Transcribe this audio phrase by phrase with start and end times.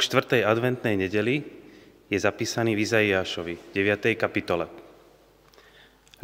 [0.00, 1.44] K štvrtej adventnej nedeli
[2.08, 4.16] je zapísaný v Izaiášovi, 9.
[4.16, 4.64] kapitole.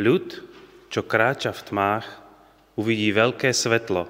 [0.00, 0.26] Ľud,
[0.88, 2.06] čo kráča v tmách,
[2.80, 4.08] uvidí veľké svetlo.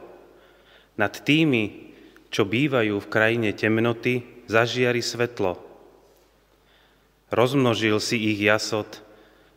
[0.94, 1.90] Nad tými,
[2.30, 5.58] čo bývajú v krajine temnoty, zažiari svetlo.
[7.34, 9.02] Rozmnožil si ich jasot,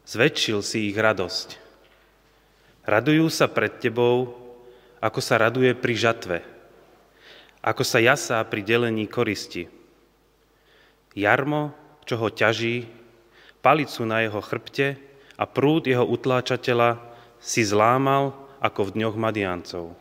[0.09, 1.61] zväčšil si ich radosť.
[2.89, 4.33] Radujú sa pred tebou,
[5.05, 6.41] ako sa raduje pri žatve,
[7.61, 9.77] ako sa jasá pri delení koristi.
[11.17, 11.73] Jarmo,
[12.05, 12.85] čo ho ťaží,
[13.59, 14.97] palicu na jeho chrbte
[15.39, 16.99] a prúd jeho utláčateľa
[17.39, 19.95] si zlámal ako v dňoch Madiancov.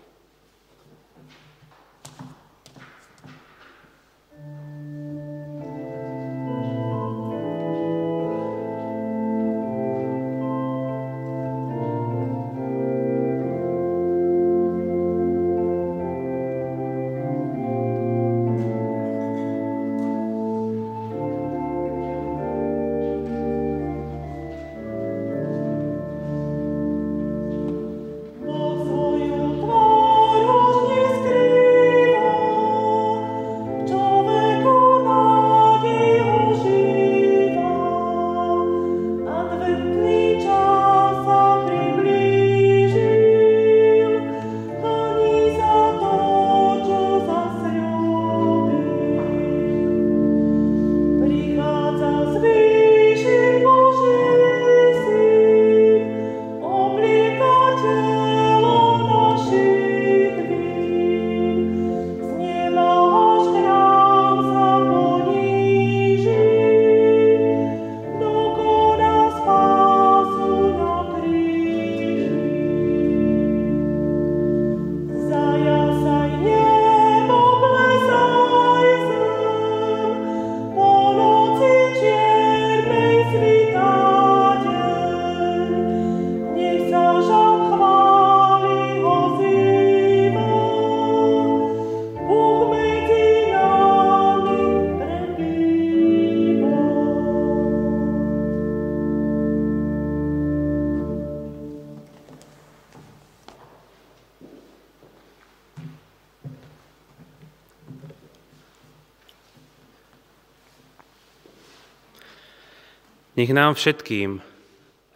[113.39, 114.43] Nech nám všetkým,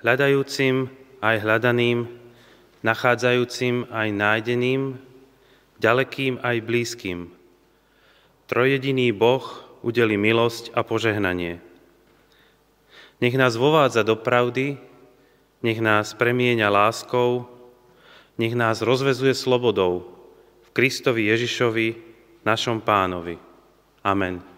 [0.07, 0.87] hľadajúcim
[1.19, 2.07] aj hľadaným,
[2.87, 4.95] nachádzajúcim aj nájdeným,
[5.83, 7.35] ďalekým aj blízkym,
[8.47, 9.43] trojediný Boh
[9.83, 11.59] udeli milosť a požehnanie.
[13.19, 14.79] Nech nás vovádza do pravdy,
[15.67, 17.51] nech nás premieňa láskou,
[18.39, 20.07] nech nás rozvezuje slobodou
[20.63, 21.99] v Kristovi Ježišovi,
[22.47, 23.35] našom pánovi.
[24.07, 24.52] Amen.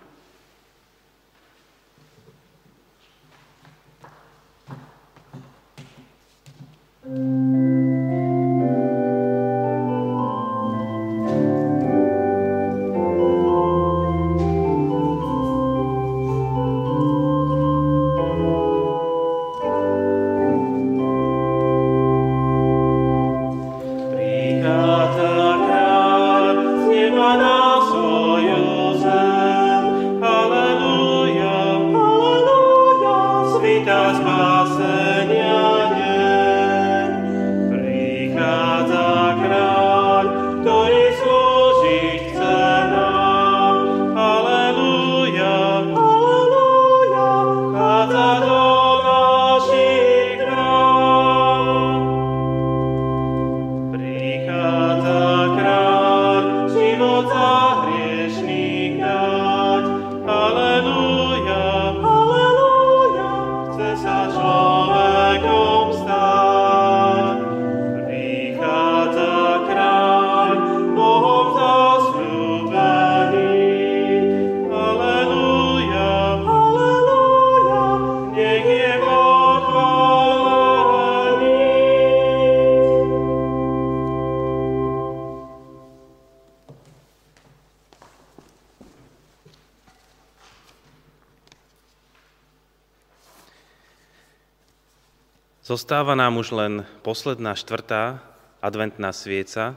[95.75, 98.23] Zostáva nám už len posledná štvrtá
[98.63, 99.75] adventná svieca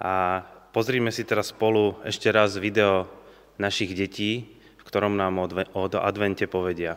[0.00, 0.40] a
[0.72, 3.04] pozrime si teraz spolu ešte raz video
[3.60, 4.48] našich detí,
[4.80, 5.44] v ktorom nám
[5.76, 6.96] o advente povedia.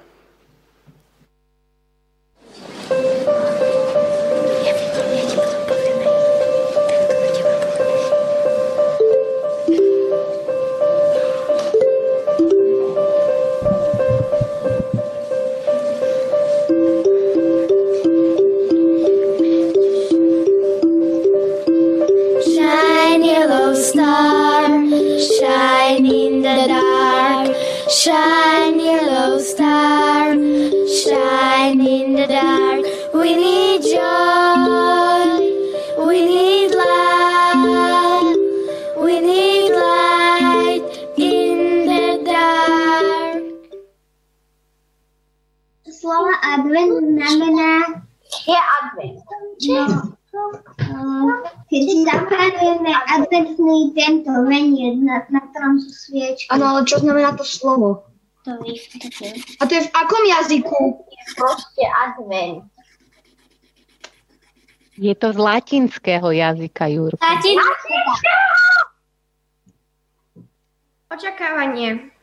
[56.73, 58.09] Ale čo znamená to slovo?
[58.43, 59.39] To vysvetlím.
[59.61, 60.79] A to je v akom jazyku?
[61.37, 62.67] Proste advent.
[64.97, 67.23] Je to z latinského jazyka, Jurko.
[71.09, 72.13] Očakávanie.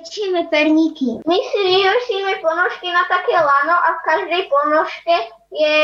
[0.00, 1.20] Pečíme perníky.
[1.28, 5.16] My si vyhošíme ponožky na také lano a v každej ponožke
[5.52, 5.76] je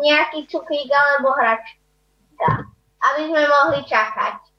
[0.00, 2.48] nejaký cukrík alebo hračka,
[3.12, 4.49] aby sme mohli čakať.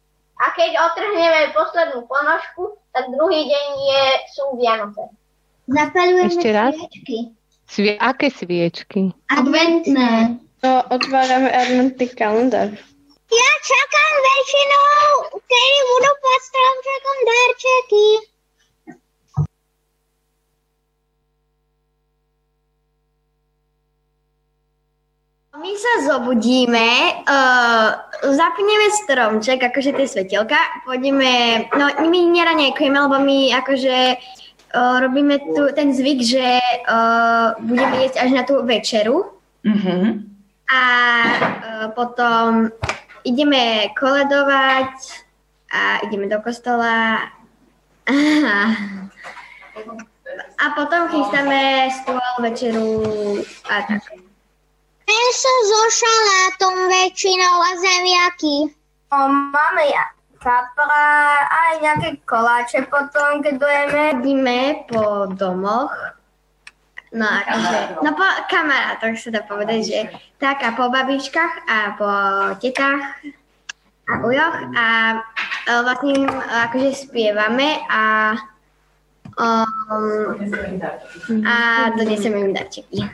[0.41, 5.05] A keď otrhneme poslednú ponožku, tak druhý deň je, sú Vianoce.
[5.63, 6.73] Zapalujeme Ešte raz?
[6.73, 7.17] sviečky.
[7.63, 9.13] Svie- aké sviečky?
[9.29, 10.41] Adventné.
[10.59, 12.73] No, otvárame adventný kalendár.
[13.31, 14.99] Ja čakám väčšinou,
[15.39, 18.07] kedy budú pod stromčekom darčeky.
[25.51, 26.87] My sa zobudíme,
[27.27, 27.89] uh,
[28.23, 30.55] zapneme stromček, akože tie svetelka,
[30.87, 36.55] pôjdeme, no my neraňajkujeme, lebo my akože uh, robíme tu ten zvyk, že
[36.87, 39.27] uh, budeme jesť až na tú večeru
[39.61, 40.25] Mhm.
[40.71, 40.81] a
[41.35, 42.71] uh, potom
[43.27, 44.95] ideme koledovať
[45.69, 47.27] a ideme do kostola
[50.63, 52.89] a potom chystáme stôl, večeru
[53.67, 54.30] a tak.
[55.11, 58.71] Meso so šalátom väčšinou a zemiaky.
[59.11, 60.07] O, máme ja
[60.39, 64.03] kapra, aj nejaké koláče potom, keď dojeme.
[64.15, 64.59] Chodíme
[64.89, 65.91] po domoch,
[67.11, 69.99] no akože, no po kamarátoch sa dá povedať, že
[70.39, 72.09] tak a po babičkách a po
[72.57, 73.03] tetách
[74.09, 74.87] a ujoch a
[75.67, 76.25] e, vlastne
[76.65, 78.33] akože spievame a
[79.37, 80.39] um,
[81.45, 81.55] a
[81.95, 83.05] donesieme im darčeky.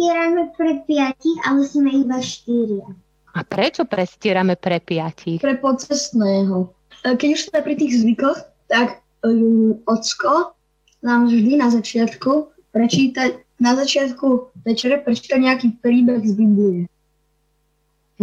[0.00, 2.88] Stierame pre piatich, ale sme iba štyria.
[3.36, 5.44] A prečo prestierame pre piatich?
[5.44, 6.72] Pre podcestného.
[7.04, 8.40] Keď už sme pri tých zvykoch,
[8.72, 10.56] tak um, ocko
[11.04, 16.88] nám vždy na začiatku prečíta, na začiatku večere prečíta nejaký príbeh z Biblie.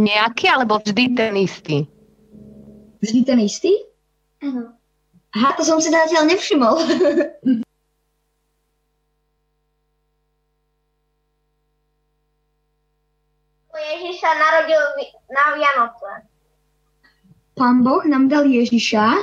[0.02, 1.86] Nejaký alebo vždy ten istý?
[3.06, 3.86] Vždy ten istý?
[4.42, 4.74] Áno.
[5.38, 6.74] Aha, to som si zatiaľ nevšimol.
[13.98, 14.82] Ježiš sa narodil
[15.34, 16.10] na Vianoce.
[17.58, 19.18] Pán Boh nám dal Ježiša,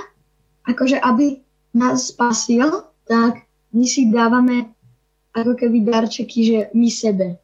[0.67, 1.39] akože aby
[1.79, 4.75] nás spasil, tak my si dávame
[5.31, 7.39] ako keby darčeky, že my sebe.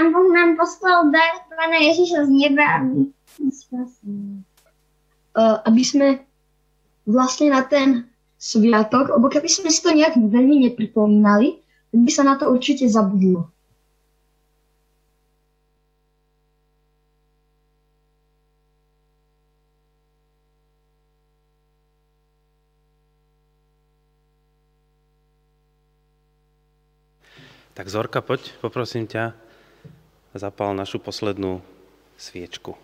[0.00, 4.40] Pán Boh nám poslal dar Pána Ježiša z neba, aby nás spasil.
[5.36, 6.08] Uh, aby sme
[7.04, 8.08] vlastne na ten
[8.40, 11.60] sviatok, lebo keby sme si to nejak veľmi nepripomínali,
[11.92, 13.52] tak by sa na to určite zabudlo.
[27.72, 29.32] Tak Zorka, poď, poprosím ťa,
[30.36, 31.64] zapal našu poslednú
[32.20, 32.76] sviečku.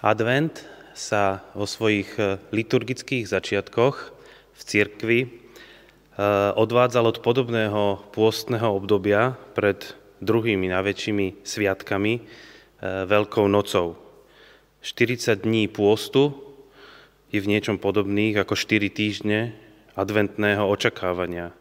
[0.00, 0.64] Advent
[0.96, 3.96] sa vo svojich e, liturgických začiatkoch
[4.56, 5.28] v cirkvi e,
[6.56, 9.92] odvádzal od podobného pôstneho obdobia pred
[10.24, 12.22] druhými najväčšími sviatkami, e,
[12.80, 14.00] Veľkou nocou.
[14.80, 16.32] 40 dní pôstu
[17.28, 19.52] je v niečom podobných ako 4 týždne
[20.00, 21.52] adventného očakávania.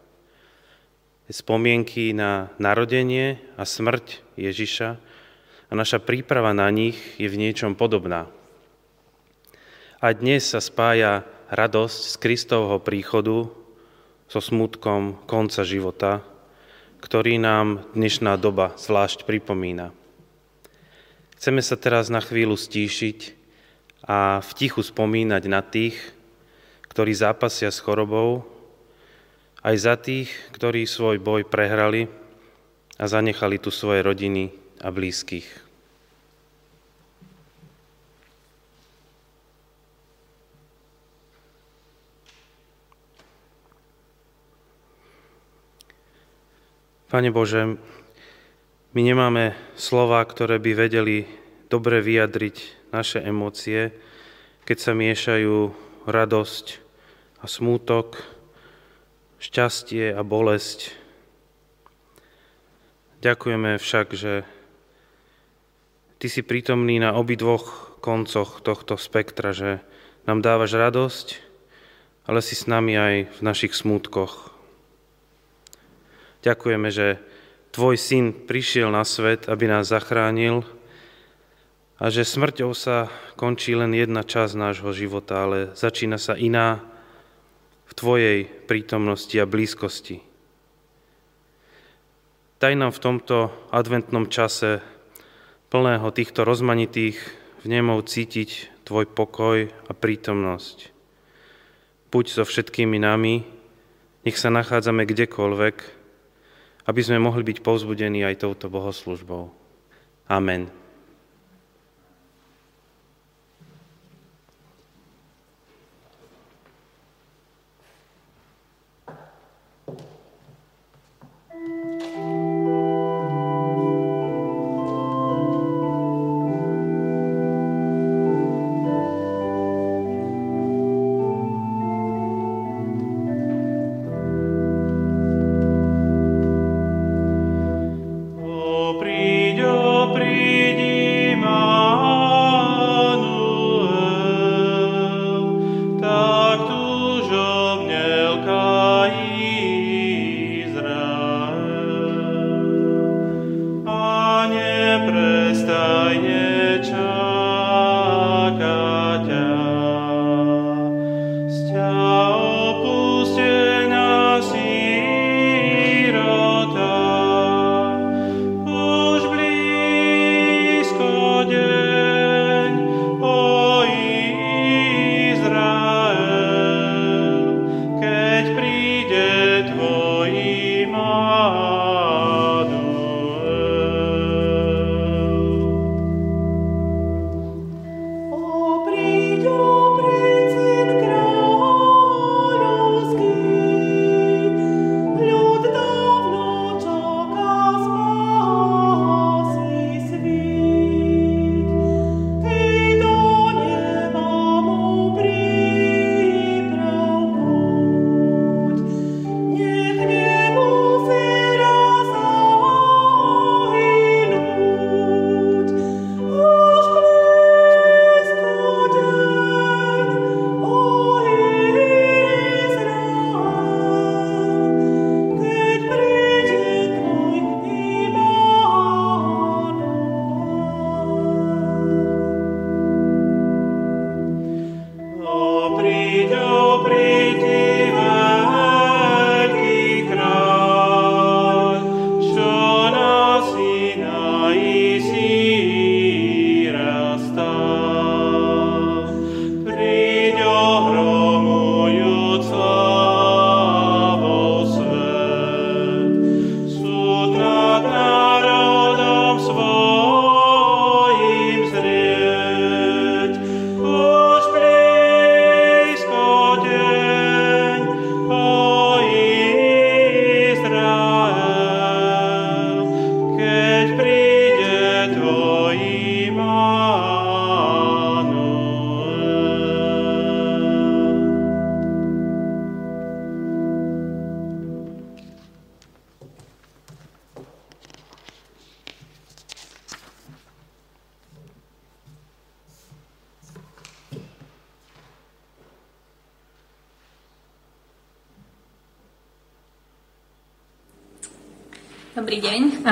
[1.28, 5.19] Spomienky na narodenie a smrť Ježiša
[5.70, 8.26] a naša príprava na nich je v niečom podobná.
[10.02, 13.54] A dnes sa spája radosť z Kristovho príchodu
[14.26, 16.26] so smutkom konca života,
[17.06, 19.94] ktorý nám dnešná doba zvlášť pripomína.
[21.38, 23.38] Chceme sa teraz na chvíľu stíšiť
[24.04, 25.96] a v tichu spomínať na tých,
[26.90, 28.44] ktorí zápasia s chorobou,
[29.62, 32.08] aj za tých, ktorí svoj boj prehrali
[33.00, 35.48] a zanechali tu svoje rodiny a blízkych.
[47.10, 47.78] Pane Bože,
[48.94, 51.26] my nemáme slova, ktoré by vedeli
[51.66, 53.90] dobre vyjadriť naše emócie,
[54.66, 55.74] keď sa miešajú
[56.06, 56.66] radosť
[57.42, 58.22] a smútok,
[59.42, 61.00] šťastie a bolesť,
[63.20, 64.48] Ďakujeme však, že
[66.20, 69.80] Ty si prítomný na obidvoch koncoch tohto spektra, že
[70.28, 71.28] nám dávaš radosť,
[72.28, 74.52] ale si s nami aj v našich smútkoch.
[76.44, 77.24] Ďakujeme, že
[77.70, 80.66] Tvoj syn prišiel na svet, aby nás zachránil
[82.02, 86.82] a že smrťou sa končí len jedna časť nášho života, ale začína sa iná
[87.86, 90.20] v Tvojej prítomnosti a blízkosti.
[92.60, 94.84] Daj nám v tomto adventnom čase
[95.70, 97.18] plného týchto rozmanitých
[97.64, 100.90] vnemov cítiť Tvoj pokoj a prítomnosť.
[102.10, 103.46] Buď so všetkými nami,
[104.26, 105.78] nech sa nachádzame kdekoľvek,
[106.90, 109.54] aby sme mohli byť povzbudení aj touto bohoslužbou.
[110.26, 110.79] Amen.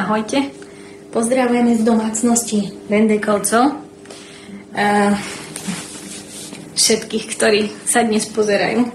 [0.08, 0.40] Ahojte.
[1.12, 3.76] Pozdravujeme z domácnosti Vendekovcov.
[4.72, 5.12] Uh,
[6.80, 8.88] všetkých, ktorí sa dnes pozerajú.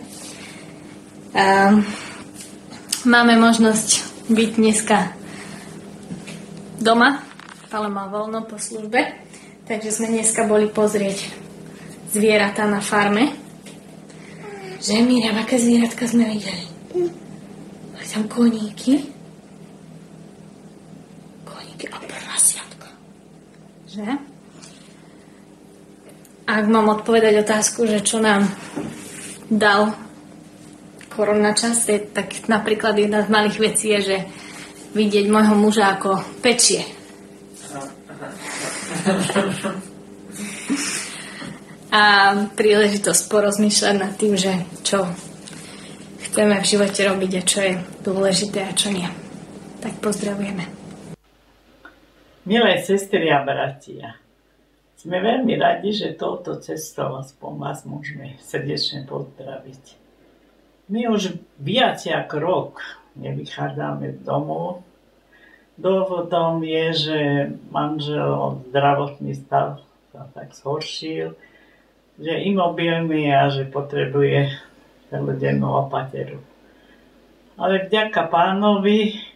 [1.36, 1.84] Uh,
[3.04, 3.88] máme možnosť
[4.32, 5.12] byť dneska
[6.80, 7.20] doma.
[7.68, 9.12] ale má voľno po službe,
[9.68, 11.28] takže sme dneska boli pozrieť
[12.08, 13.36] zvieratá na farme.
[14.80, 16.64] Že, Miriam, aké zvieratka sme videli?
[17.92, 19.11] Boli tam koníky,
[23.92, 24.08] Že?
[26.48, 28.48] Ak mám odpovedať otázku, že čo nám
[29.52, 29.92] dal
[31.12, 34.18] korona čas, tak napríklad jedna z malých vecí je, že
[34.96, 36.88] vidieť môjho muža ako pečie.
[41.92, 45.04] A príležitosť porozmýšľať nad tým, že čo
[46.32, 49.08] chceme v živote robiť a čo je dôležité a čo nie.
[49.84, 50.81] Tak pozdravujeme.
[52.42, 54.18] Milé sestry a bratia,
[54.98, 59.94] sme veľmi radi, že touto cestou aspoň vás môžeme srdečne pozdraviť.
[60.90, 62.72] My už viac ako rok
[63.14, 64.82] nevychádzame z domu.
[65.78, 67.18] Dôvodom je, že
[67.70, 69.78] manžel zdravotný stav
[70.10, 71.38] sa tak zhoršil,
[72.18, 74.50] že imobilný a že potrebuje
[75.14, 76.42] celodennú opateru.
[77.54, 79.30] Ale vďaka pánovi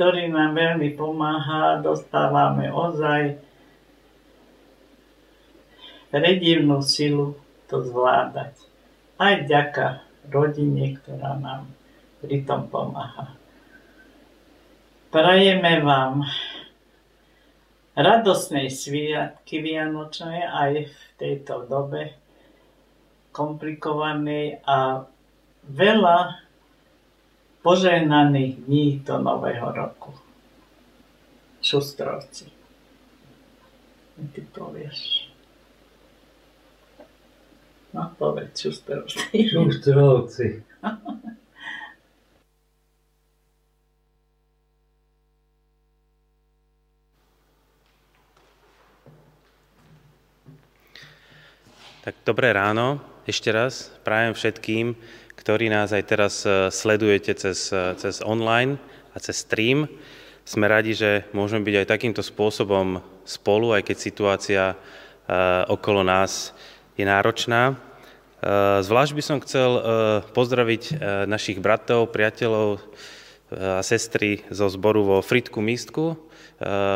[0.00, 3.36] ktorý nám veľmi pomáha, dostávame ozaj
[6.08, 7.36] predivnú silu
[7.68, 8.56] to zvládať.
[9.20, 10.00] Aj vďaka
[10.32, 11.68] rodine, ktorá nám
[12.24, 13.36] pri tom pomáha.
[15.12, 16.24] Prajeme vám
[17.92, 22.16] radosnej sviatky Vianočnej aj v tejto dobe
[23.36, 25.04] komplikovanej a
[25.68, 26.48] veľa
[27.62, 30.14] požehnaných dní do nového roku.
[31.62, 32.48] Šustrovci.
[34.32, 35.28] Ty povieš.
[37.92, 39.18] No, povedz šustrovci.
[39.52, 40.62] Šustrovci.
[52.00, 52.96] Tak dobré ráno,
[53.28, 54.96] ešte raz prajem všetkým,
[55.40, 58.76] ktorí nás aj teraz e, sledujete cez, e, cez online
[59.16, 59.88] a cez stream.
[60.44, 64.76] Sme radi, že môžeme byť aj takýmto spôsobom spolu, aj keď situácia e,
[65.72, 66.52] okolo nás
[67.00, 67.80] je náročná.
[68.80, 69.70] Zvlášť by som chcel
[70.32, 70.96] pozdraviť
[71.28, 72.80] našich bratov, priateľov
[73.52, 76.29] a sestry zo zboru vo Fritku Místku, Eh,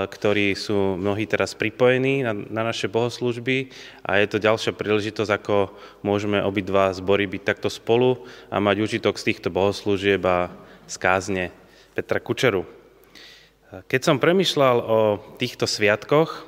[0.04, 3.72] ktorí sú mnohí teraz pripojení na, na naše bohoslužby
[4.04, 5.72] a je to ďalšia príležitosť, ako
[6.04, 10.52] môžeme obidva zbory byť takto spolu a mať užitok z týchto bohoslúžieb a
[10.84, 11.48] skázne
[11.96, 12.68] Petra Kučeru.
[12.68, 14.98] Eh, keď som premyšľal o
[15.40, 16.44] týchto sviatkoch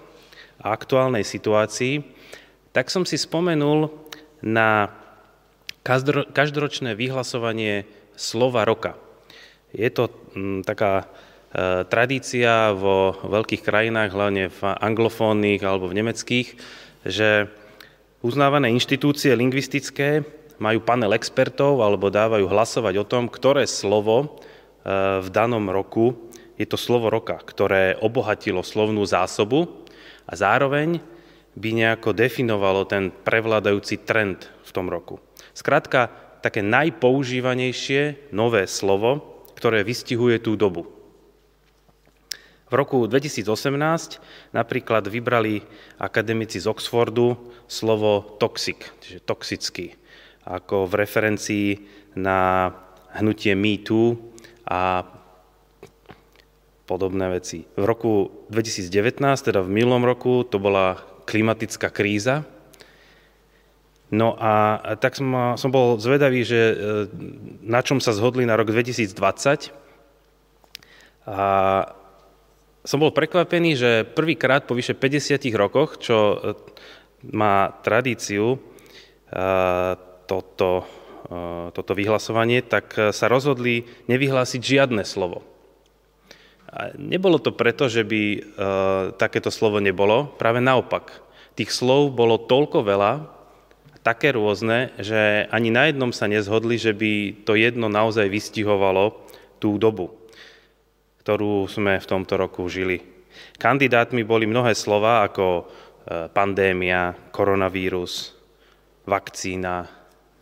[0.61, 2.05] a aktuálnej situácii,
[2.77, 3.89] tak som si spomenul
[4.45, 4.93] na
[6.37, 9.01] každoročné vyhlasovanie slova roka.
[9.73, 11.09] Je to mm, taká
[11.89, 16.49] tradícia vo veľkých krajinách, hlavne v anglofónnych alebo v nemeckých,
[17.09, 17.49] že
[18.21, 20.21] uznávané inštitúcie lingvistické
[20.61, 24.27] majú panel expertov alebo dávajú hlasovať o tom, ktoré slovo e,
[25.21, 26.17] v danom roku
[26.57, 29.85] je to slovo roka, ktoré obohatilo slovnú zásobu
[30.25, 31.01] a zároveň
[31.57, 35.21] by nejako definovalo ten prevládajúci trend v tom roku.
[35.57, 40.96] Skrátka, také najpoužívanejšie nové slovo, ktoré vystihuje tú dobu.
[42.67, 43.47] V roku 2018
[44.51, 45.63] napríklad vybrali
[46.03, 47.39] akademici z Oxfordu
[47.71, 49.95] slovo toxic, čiže toxický,
[50.43, 51.69] ako v referencii
[52.19, 52.75] na
[53.23, 54.19] hnutie MeToo
[54.67, 55.07] a
[56.91, 57.63] podobné veci.
[57.79, 62.43] V roku 2019, teda v minulom roku, to bola klimatická kríza.
[64.11, 66.75] No a tak som, som bol zvedavý, že e,
[67.67, 69.75] na čom sa zhodli na rok 2020.
[71.27, 71.47] A
[72.87, 76.37] som bol prekvapený, že prvýkrát po vyše 50 rokoch, čo e,
[77.35, 78.59] má tradíciu e,
[80.31, 80.87] toto,
[81.27, 85.43] e, toto vyhlasovanie, tak sa rozhodli nevyhlásiť žiadne slovo.
[86.71, 88.43] A nebolo to preto, že by
[89.17, 91.25] takéto slovo nebolo, práve naopak.
[91.57, 93.13] Tých slov bolo toľko veľa,
[94.05, 99.25] také rôzne, že ani na jednom sa nezhodli, že by to jedno naozaj vystihovalo
[99.57, 100.26] tú dobu
[101.27, 103.03] ktorú sme v tomto roku žili.
[103.59, 105.63] Kandidátmi boli mnohé slova ako e,
[106.31, 108.31] pandémia, koronavírus,
[109.11, 109.91] vakcína,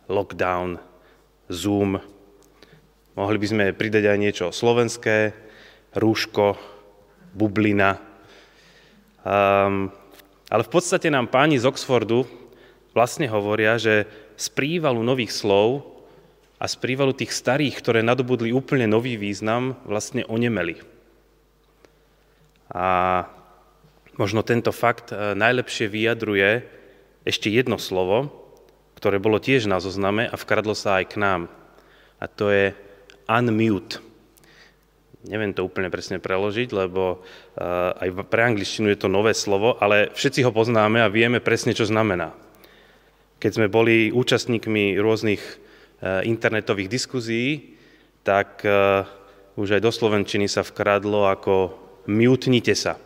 [0.05, 0.77] lockdown,
[1.49, 1.97] Zoom.
[3.17, 5.33] Mohli by sme pridať aj niečo slovenské,
[5.97, 6.53] rúško,
[7.33, 7.97] bublina.
[9.25, 9.89] Um,
[10.53, 12.29] ale v podstate nám páni z Oxfordu
[12.93, 14.05] vlastne hovoria, že
[14.37, 15.94] z prívalu nových slov
[16.65, 20.81] a z prívalu tých starých, ktoré nadobudli úplne nový význam, vlastne onemeli.
[22.73, 23.21] A
[24.17, 26.65] možno tento fakt e, najlepšie vyjadruje
[27.21, 28.33] ešte jedno slovo,
[28.97, 31.41] ktoré bolo tiež na zozname a vkradlo sa aj k nám.
[32.17, 32.73] A to je
[33.29, 34.01] unmute.
[35.29, 40.13] Neviem to úplne presne preložiť, lebo uh, aj pre angličtinu je to nové slovo, ale
[40.13, 42.29] všetci ho poznáme a vieme presne, čo znamená.
[43.41, 45.64] Keď sme boli účastníkmi rôznych
[46.05, 47.73] internetových diskuzí,
[48.21, 49.05] tak uh,
[49.57, 51.73] už aj do Slovenčiny sa vkradlo ako
[52.05, 53.01] mutnite sa.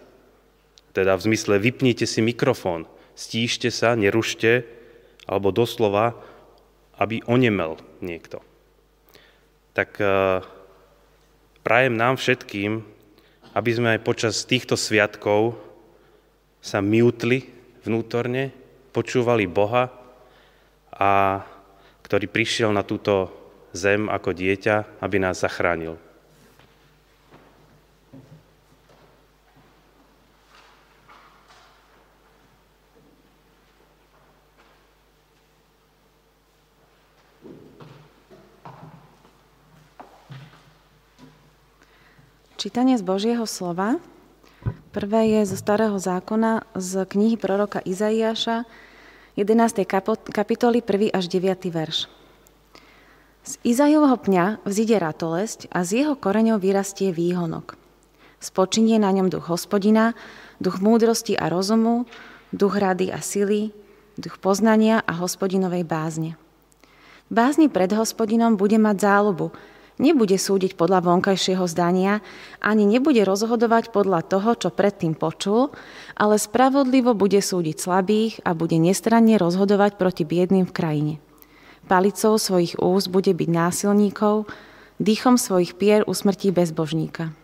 [0.92, 2.84] Teda v zmysle vypnite si mikrofón,
[3.16, 4.68] stíšte sa, nerušte,
[5.30, 6.18] alebo doslova,
[7.00, 8.44] aby onemel niekto
[9.80, 10.44] tak eh,
[11.64, 12.84] prajem nám všetkým,
[13.56, 15.56] aby sme aj počas týchto sviatkov
[16.60, 17.48] sa miutli
[17.88, 18.52] vnútorne,
[18.92, 19.88] počúvali Boha,
[20.92, 21.40] a
[22.10, 23.30] ktorý prišiel na túto
[23.69, 25.93] zem ako dieťa, aby nás zachránil.
[42.58, 44.02] Čítanie z Božieho slova.
[44.98, 48.65] Prvé je zo Starého zákona z knihy proroka Izaiáša,
[49.39, 49.88] 11.
[50.36, 51.15] kapitoly, 1.
[51.15, 51.71] až 9.
[51.71, 52.12] verš.
[53.47, 57.80] Z Izajovho pňa vzíde ratolesť a z jeho koreňov vyrastie výhonok.
[58.43, 60.12] Spočinie na ňom duch hospodina,
[60.60, 62.04] duch múdrosti a rozumu,
[62.52, 63.71] duch rady a sily,
[64.19, 66.36] duch poznania a hospodinovej bázne.
[67.32, 69.56] Bázni pred hospodinom bude mať záľubu,
[70.00, 72.24] nebude súdiť podľa vonkajšieho zdania,
[72.64, 75.76] ani nebude rozhodovať podľa toho, čo predtým počul,
[76.16, 81.14] ale spravodlivo bude súdiť slabých a bude nestranne rozhodovať proti biedným v krajine.
[81.86, 84.48] Palicou svojich úst bude byť násilníkov,
[85.04, 87.36] dýchom svojich pier usmrtí bezbožníka.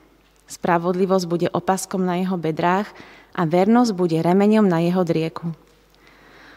[0.47, 2.87] Spravodlivosť bude opaskom na jeho bedrách
[3.35, 5.51] a vernosť bude remeňom na jeho drieku.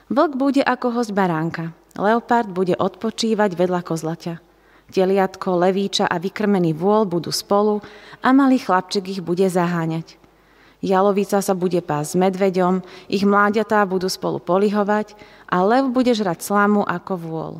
[0.08, 4.47] Vlk bude ako host baránka, leopard bude odpočívať vedľa kozlaťa.
[4.88, 7.84] Teliatko, levíča a vykrmený vôl budú spolu
[8.24, 10.16] a malý chlapček ich bude zaháňať.
[10.78, 15.18] Jalovica sa bude pásť s medveďom, ich mláďatá budú spolu polihovať
[15.50, 17.54] a lev bude žrať slamu ako vôľ.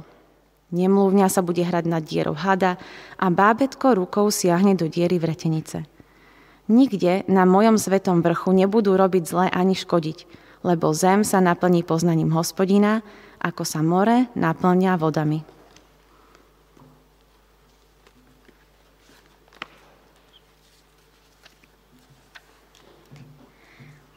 [0.70, 2.78] Nemluvňa sa bude hrať nad dierou hada
[3.16, 5.88] a bábetko rukou siahne do diery vretenice.
[6.68, 10.28] Nikde na mojom svetom vrchu nebudú robiť zle ani škodiť,
[10.62, 13.00] lebo zem sa naplní poznaním hospodina,
[13.40, 15.57] ako sa more naplňa vodami.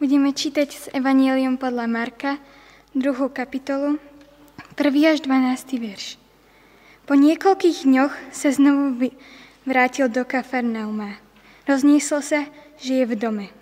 [0.01, 2.41] Budeme čítať s Evangelium podľa Marka,
[2.97, 4.01] druhú kapitolu,
[4.73, 4.81] 1.
[5.05, 5.77] až 12.
[5.77, 6.17] verš.
[7.05, 9.13] Po niekoľkých dňoch sa znovu
[9.61, 11.21] vrátil do Kafarnauma.
[11.69, 12.49] Roznieslo sa,
[12.81, 13.53] že je v dome.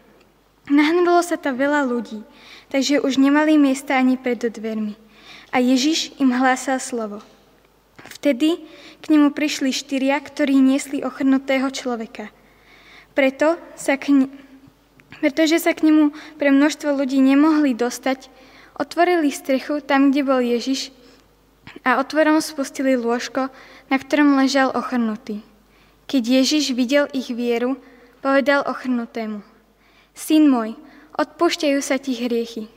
[0.71, 2.23] Nahnalo sa tam veľa ľudí,
[2.71, 4.95] takže už nemali miesta ani pred dvermi.
[5.51, 7.19] A Ježiš im hlásal slovo.
[8.15, 8.63] Vtedy
[9.03, 12.31] k nemu prišli štyria, ktorí niesli ochrnutého človeka.
[13.11, 14.31] Preto sa k
[15.17, 18.29] pretože sa k nemu pre množstvo ľudí nemohli dostať,
[18.77, 20.93] otvorili strechu tam, kde bol Ježiš
[21.81, 23.49] a otvorom spustili lôžko,
[23.89, 25.41] na ktorom ležal ochrnutý.
[26.09, 27.77] Keď Ježiš videl ich vieru,
[28.21, 29.45] povedal ochrnutému,
[30.17, 30.73] Syn môj,
[31.15, 32.67] odpúšťajú sa ti hriechy.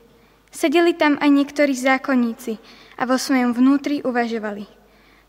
[0.52, 2.60] Sedeli tam aj niektorí zákonníci
[3.00, 4.68] a vo svojom vnútri uvažovali.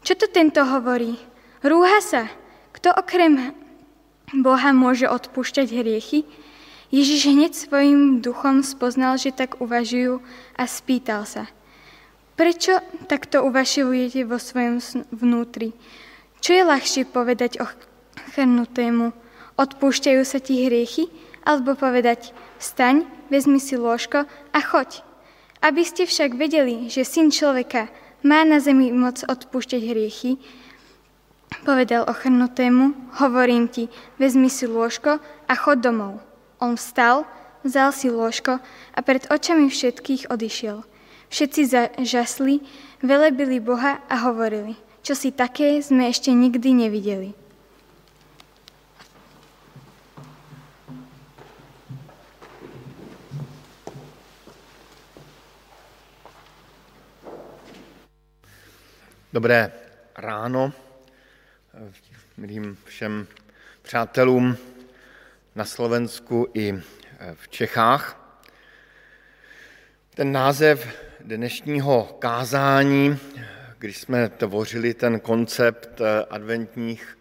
[0.04, 1.16] Čo to tento hovorí?
[1.64, 2.28] Rúha sa.
[2.76, 3.56] Kto okrem
[4.36, 6.28] Boha môže odpúšťať hriechy?
[6.94, 10.22] Ježiš hneď svojim duchom spoznal, že tak uvažujú
[10.54, 11.50] a spýtal sa,
[12.38, 12.78] prečo
[13.10, 14.78] takto uvažujete vo svojom
[15.10, 15.74] vnútri?
[16.38, 17.66] Čo je ľahšie povedať o
[18.38, 19.10] chrnutému,
[19.58, 21.10] odpúšťajú sa ti hriechy,
[21.42, 22.30] alebo povedať,
[22.62, 25.02] staň, vezmi si lôžko a choď.
[25.66, 27.90] Aby ste však vedeli, že syn človeka
[28.22, 30.38] má na zemi moc odpúšťať hriechy,
[31.66, 33.90] povedal ochrnutému, hovorím ti,
[34.22, 35.18] vezmi si lôžko
[35.50, 36.22] a chod domov.
[36.64, 37.28] On vstal,
[37.68, 38.64] vzal si lôžko
[38.96, 40.88] a pred očami všetkých odišiel.
[41.28, 42.64] Všetci zažasli,
[43.04, 47.36] velebili Boha a hovorili, čo si také sme ešte nikdy nevideli.
[59.34, 59.68] Dobré
[60.16, 60.72] ráno.
[62.38, 63.28] milým všem
[63.82, 64.58] přátelům
[65.56, 66.74] na Slovensku i
[67.34, 68.20] v Čechách.
[70.16, 70.88] Ten název
[71.20, 73.20] dnešního kázání,
[73.78, 77.18] když jsme tvořili ten koncept adventních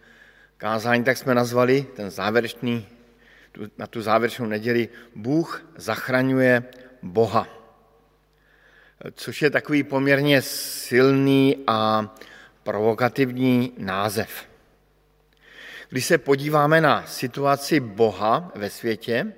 [0.57, 2.87] kázání, tak jsme nazvali ten závěrečný,
[3.77, 6.63] na tu závěrečnou neděli Bůh zachraňuje
[7.01, 7.47] Boha.
[9.13, 12.15] Což je takový poměrně silný a
[12.63, 14.52] provokativní název.
[15.93, 19.33] Když se podíváme na situaci Boha ve světě,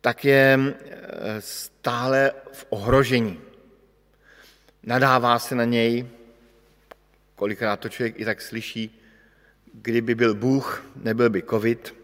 [0.00, 3.40] tak je eh, stále v ohrožení.
[4.82, 6.06] Nadává se na něj,
[7.34, 9.00] kolikrát to člověk i tak slyší,
[9.72, 11.94] kdyby byl Bůh, nebyl by covid.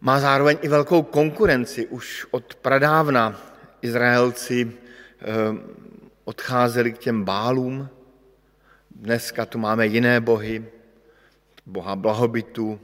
[0.00, 1.86] Má zároveň i velkou konkurenci.
[1.86, 3.40] Už od pradávna
[3.82, 5.24] Izraelci eh,
[6.24, 7.88] odcházeli k těm bálům.
[8.90, 10.64] Dneska tu máme jiné bohy,
[11.66, 12.80] boha blahobytu,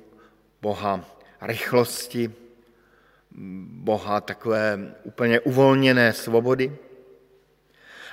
[0.62, 1.04] boha
[1.40, 2.32] rychlosti,
[3.66, 6.76] boha takové úplně uvolněné svobody.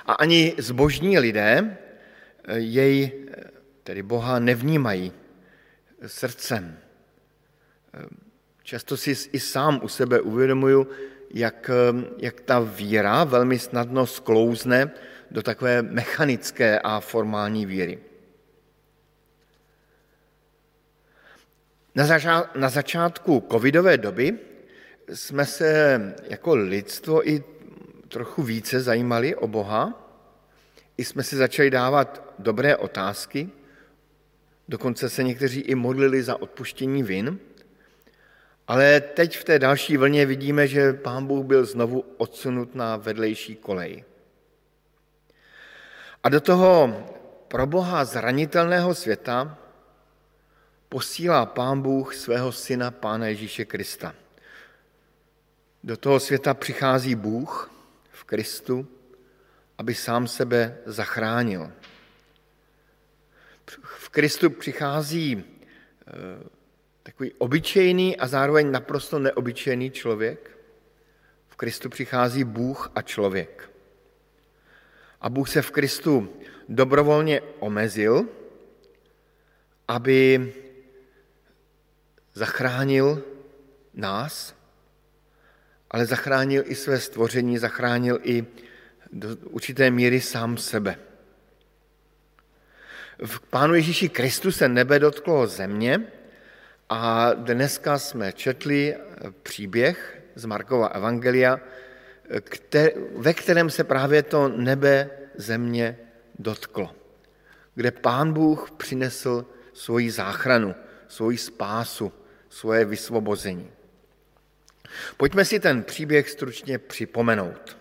[0.06, 1.78] A ani zbožní lidé
[2.54, 3.12] jej,
[3.82, 5.12] tedy Boha, nevnímají
[6.06, 6.78] srdcem.
[8.62, 10.88] Často si i sám u sebe uvědomuju,
[11.30, 11.70] jak,
[12.18, 14.90] jak ta víra velmi snadno sklouzne
[15.30, 17.98] do takové mechanické a formální víry.
[21.98, 24.38] Na, zača- na začátku covidové doby
[25.08, 27.44] jsme se jako lidstvo i
[28.08, 30.10] trochu více zajímali o Boha,
[30.98, 33.48] i jsme si začali dávat dobré otázky,
[34.68, 37.38] dokonce se někteří i modlili za odpuštění vin,
[38.68, 43.56] ale teď v té další vlně vidíme, že pán Bůh byl znovu odsunut na vedlejší
[43.56, 44.04] kolej.
[46.24, 47.04] A do toho
[47.48, 49.58] pro Boha zranitelného světa
[50.88, 54.14] posílá pán Bůh svého syna, pána Ježíše Krista.
[55.84, 57.70] Do toho světa přichází Bůh
[58.10, 58.88] v Kristu,
[59.78, 61.72] aby sám sebe zachránil.
[63.82, 66.12] V Kristu přichází eh,
[67.02, 70.58] takový obyčejný a zároveň naprosto neobyčejný člověk.
[71.48, 73.70] V Kristu přichází Bůh a člověk.
[75.20, 76.28] A Bůh se v Kristu
[76.68, 78.28] dobrovolně omezil,
[79.88, 80.52] aby
[82.38, 83.22] zachránil
[83.94, 84.54] nás,
[85.90, 88.46] ale zachránil i své stvoření, zachránil i
[89.12, 90.98] do určité míry sám sebe.
[93.26, 96.06] V Pánu Ježíši Kristu se nebe dotklo země
[96.88, 98.96] a dneska jsme četli
[99.42, 101.60] příběh z Markova Evangelia,
[103.16, 105.98] ve kterém se právě to nebe země
[106.38, 106.94] dotklo,
[107.74, 110.74] kde Pán Bůh přinesl svoji záchranu,
[111.08, 112.12] svoji spásu,
[112.50, 113.70] svoje vysvobození.
[115.16, 117.78] Pojďme si ten příběh stručně připomenout.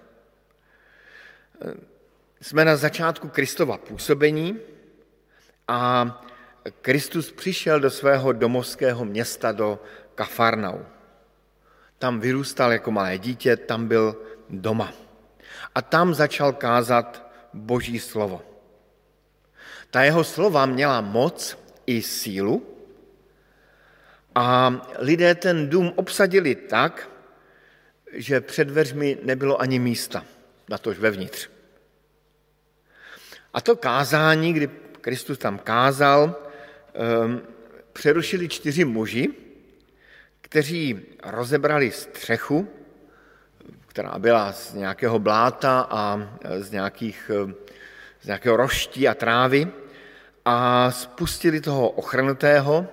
[2.41, 4.59] Jsme na začátku Kristova působení
[5.67, 6.11] a
[6.81, 9.79] Kristus přišel do svého domovského města, do
[10.15, 10.79] Kafarnau.
[11.99, 14.93] Tam vyrůstal jako malé dítě, tam byl doma.
[15.75, 18.41] A tam začal kázat Boží slovo.
[19.91, 22.76] Ta jeho slova měla moc i sílu
[24.37, 27.09] a lidé ten dům obsadili tak,
[28.13, 30.25] že před dveřmi nebylo ani místa,
[30.69, 31.49] na tož vevnitř.
[33.53, 34.69] A to kázání, kdy
[35.01, 36.35] Kristus tam kázal,
[37.25, 37.41] um,
[37.93, 39.29] přerušili čtyři muži,
[40.41, 42.69] kteří rozebrali střechu,
[43.87, 47.31] která byla z nějakého bláta a z, nějakých,
[48.21, 49.67] z nějakého roští a trávy
[50.45, 52.87] a spustili toho ochrnutého,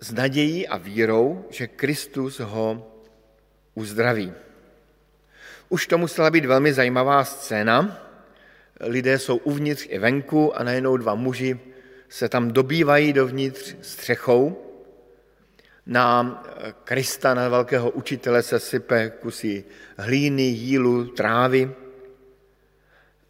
[0.00, 2.92] s nadějí a vírou, že Kristus ho
[3.74, 4.32] uzdraví.
[5.68, 7.98] Už to musela být velmi zajímavá scéna.
[8.80, 11.60] Lidé jsou uvnitř i venku a najednou dva muži
[12.08, 14.60] se tam dobývají dovnitř střechou.
[15.86, 16.42] Na
[16.84, 19.64] Krista, na velkého učitele se sype kusy
[19.98, 21.70] hlíny, jílu, trávy.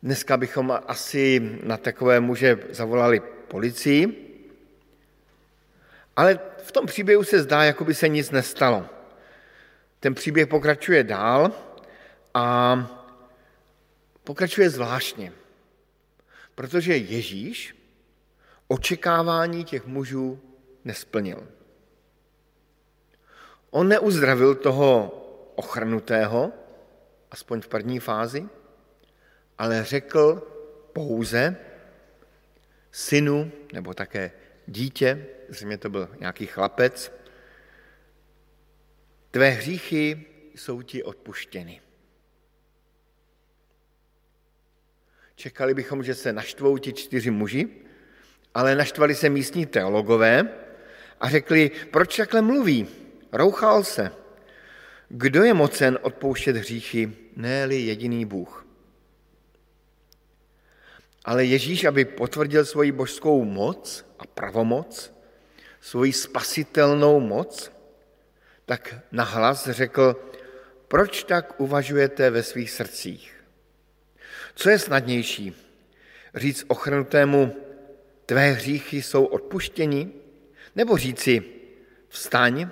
[0.02, 4.23] Dneska bychom asi na takové muže zavolali policii,
[6.16, 8.86] ale v tom příběhu se zdá, jako by se nic nestalo.
[10.00, 11.52] Ten příběh pokračuje dál
[12.34, 12.76] a
[14.24, 15.32] pokračuje zvláštně,
[16.54, 17.76] protože Ježíš
[18.68, 20.40] očekávání těch mužů
[20.84, 21.48] nesplnil.
[23.70, 25.20] On neuzdravil toho
[25.54, 26.52] ochrnutého,
[27.30, 28.48] aspoň v první fázi,
[29.58, 30.42] ale řekl
[30.92, 31.56] pouze,
[32.92, 34.32] synu, nebo také
[34.66, 37.12] dítě, zřejmě to byl nějaký chlapec,
[39.30, 41.80] tvé hříchy jsou ti odpuštěny.
[45.34, 47.68] Čekali bychom, že se naštvou ti čtyři muži,
[48.54, 50.48] ale naštvali se místní teologové
[51.20, 52.88] a řekli, proč takhle mluví?
[53.32, 54.10] Rouchal se.
[55.08, 58.66] Kdo je mocen odpouštět hříchy, ne jediný Bůh?
[61.24, 65.13] Ale Ježíš, aby potvrdil svoji božskou moc a pravomoc,
[65.84, 67.72] svoji spasitelnou moc,
[68.64, 70.16] tak nahlas řekl,
[70.88, 73.44] proč tak uvažujete ve svých srdcích?
[74.54, 75.54] Co je snadnější?
[76.34, 77.56] Říct ochrnutému,
[78.26, 80.12] tvé hříchy jsou odpuštěni?
[80.76, 81.42] Nebo říci,
[82.08, 82.68] vstaň,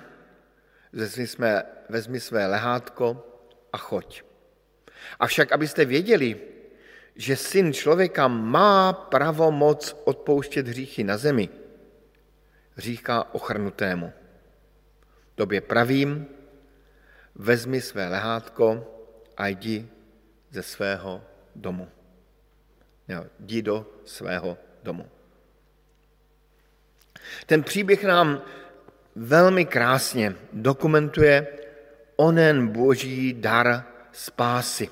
[0.93, 3.25] vezmi své, vezmi své lehátko
[3.73, 4.23] a choď.
[5.19, 6.41] Avšak, abyste věděli,
[7.15, 11.49] že syn člověka má pravomoc odpouštět hříchy na zemi,
[12.77, 14.13] říká ochrnutému.
[15.35, 16.27] Tobě pravím,
[17.35, 18.87] vezmi své lehátko
[19.37, 19.87] a jdi
[20.49, 21.23] ze svého
[21.55, 21.89] domu.
[23.07, 25.09] Jo, jdi do svého domu.
[27.45, 28.41] Ten příběh nám
[29.15, 31.47] velmi krásně dokumentuje
[32.15, 34.89] onen boží dar spásy,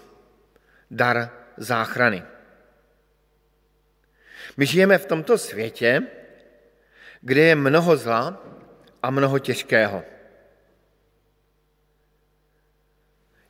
[0.91, 2.23] dar záchrany.
[4.57, 6.01] My žijeme v tomto světě,
[7.21, 8.45] kde je mnoho zla
[9.03, 10.03] a mnoho těžkého.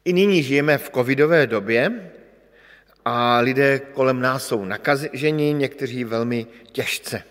[0.06, 2.12] I nyní žijeme v covidové době
[3.06, 7.24] a lidé kolem nás jsou nakaženi, někteří velmi těžce.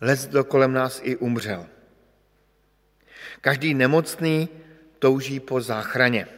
[0.00, 1.66] Lec do kolem nás i umřel.
[3.40, 4.48] Každý nemocný
[4.98, 6.28] touží po záchraně,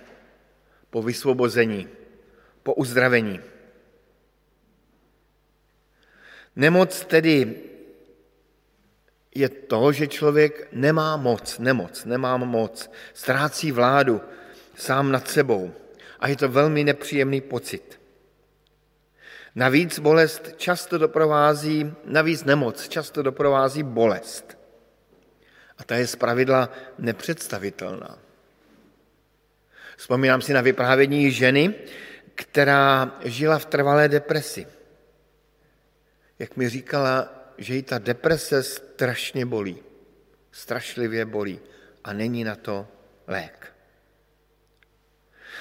[0.90, 1.88] po vysvobození,
[2.62, 3.40] po uzdravení.
[6.56, 7.54] Nemoc tedy
[9.38, 14.20] je to, že člověk nemá moc, nemoc, nemá moc, ztrácí vládu
[14.74, 15.72] sám nad sebou
[16.20, 18.00] a je to velmi nepříjemný pocit.
[19.54, 24.58] Navíc bolest často doprovází, navíc nemoc často doprovází bolest.
[25.78, 28.18] A ta je zpravidla nepředstavitelná.
[29.96, 31.74] Vzpomínám si na vyprávění ženy,
[32.34, 34.66] která žila v trvalé depresi.
[36.38, 39.78] Jak mi říkala, že jí ta deprese strašně bolí.
[40.52, 41.60] Strašlivě bolí.
[42.04, 42.86] A není na to
[43.26, 43.72] lék.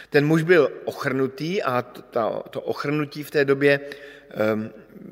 [0.09, 3.79] Ten muž byl ochrnutý a to, to ochrnutí v té době
[4.29, 4.69] ehm,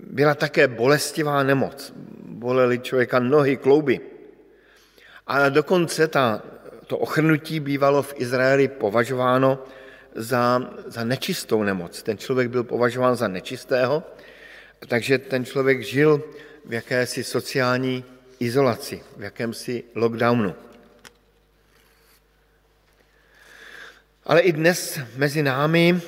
[0.07, 1.93] byla také bolestivá nemoc.
[2.23, 3.99] Bolely člověka nohy, klouby.
[5.27, 6.43] A dokonce ta,
[6.87, 9.63] to ochrnutí bývalo v Izraeli považováno
[10.15, 12.03] za, za nečistou nemoc.
[12.03, 14.03] Ten člověk byl považován za nečistého,
[14.87, 16.23] takže ten člověk žil
[16.65, 18.05] v jakési sociální
[18.39, 20.55] izolaci, v jakémsi lockdownu.
[24.23, 26.01] Ale i dnes mezi námi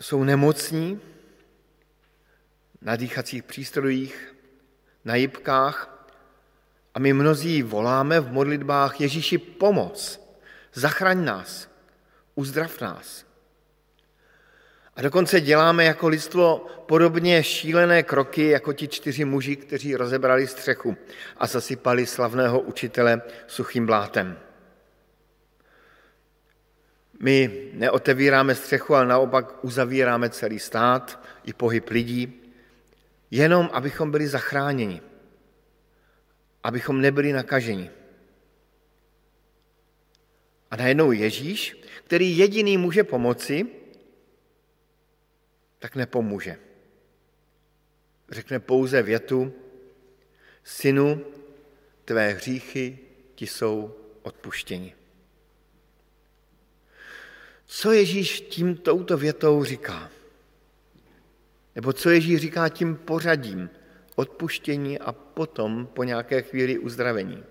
[0.00, 1.00] jsou nemocní
[2.82, 4.34] na dýchacích přístrojích,
[5.04, 6.08] na jibkách
[6.94, 10.20] a my mnozí voláme v modlitbách Ježíši pomoc,
[10.72, 11.68] zachraň nás,
[12.34, 13.25] uzdrav nás.
[14.96, 20.96] A dokonce děláme jako lidstvo podobně šílené kroky jako ti čtyři muži, kteří rozebrali střechu
[21.36, 24.38] a zasypali slavného učitele suchým blátem.
[27.20, 32.40] My neotevíráme střechu, ale naopak uzavíráme celý stát i pohyb lidí,
[33.30, 35.00] jenom abychom byli zachráněni,
[36.62, 37.90] abychom nebyli nakaženi.
[40.70, 43.66] A najednou Ježíš, který jediný může pomoci,
[45.86, 46.56] tak nepomůže.
[48.30, 49.54] Řekne pouze větu,
[50.64, 51.24] synu,
[52.04, 52.98] tvé hříchy
[53.34, 54.94] ti jsou odpuštěni.
[57.66, 60.10] Co Ježíš tím touto větou říká?
[61.74, 63.70] Nebo co Ježíš říká tím pořadím?
[64.14, 67.44] Odpuštění a potom po nějaké chvíli uzdravení.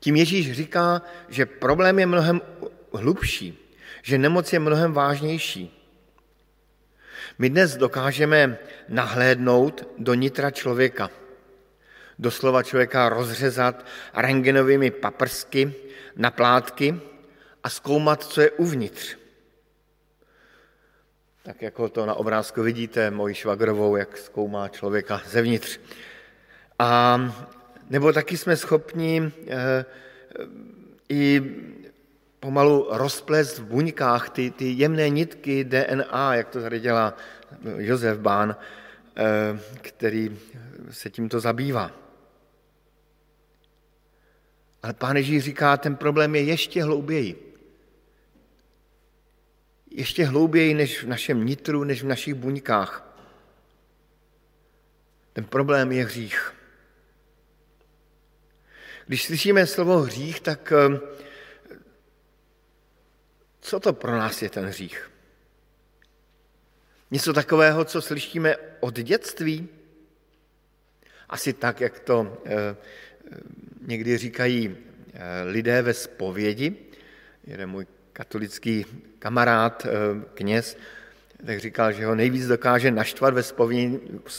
[0.00, 2.40] Tím Ježíš říká, že problém je mnohem
[2.92, 3.65] hlubší,
[4.06, 5.72] že nemoc je mnohem vážnější.
[7.38, 11.10] My dnes dokážeme nahlédnout do nitra člověka,
[12.18, 15.74] doslova člověka rozřezat rengenovými paprsky
[16.16, 17.00] na plátky
[17.64, 19.16] a zkoumat, co je uvnitř.
[21.42, 25.80] Tak jako to na obrázku vidíte, moji švagrovou, jak zkoumá člověka zevnitř.
[26.78, 27.20] A
[27.90, 29.84] nebo taky jsme schopni e,
[31.08, 31.42] i
[32.46, 37.16] pomalu rozplést v buňkách ty, ty jemné nitky DNA, jak to tady dělá
[37.76, 38.56] Josef Bán,
[39.16, 40.38] eh, který
[40.90, 41.90] se tímto zabývá.
[44.82, 47.54] Ale pán Ježíš říká, ten problém je ještě hlouběji.
[49.90, 53.18] Ještě hlouběji než v našem nitru, než v našich buňkách.
[55.32, 56.54] Ten problém je hřích.
[59.06, 61.16] Když slyšíme slovo hřích, tak eh,
[63.66, 65.10] co to pro nás je ten hřích?
[67.10, 69.68] Něco takového, co slyšíme od dětství?
[71.28, 72.76] Asi tak, jak to eh,
[73.80, 74.76] někdy říkají
[75.14, 76.76] eh, lidé ve spovědi.
[77.46, 78.86] Jeden můj katolický
[79.18, 79.86] kamarád,
[80.34, 80.76] kněz,
[81.46, 83.34] tak říkal, že ho nejvíc dokáže naštvat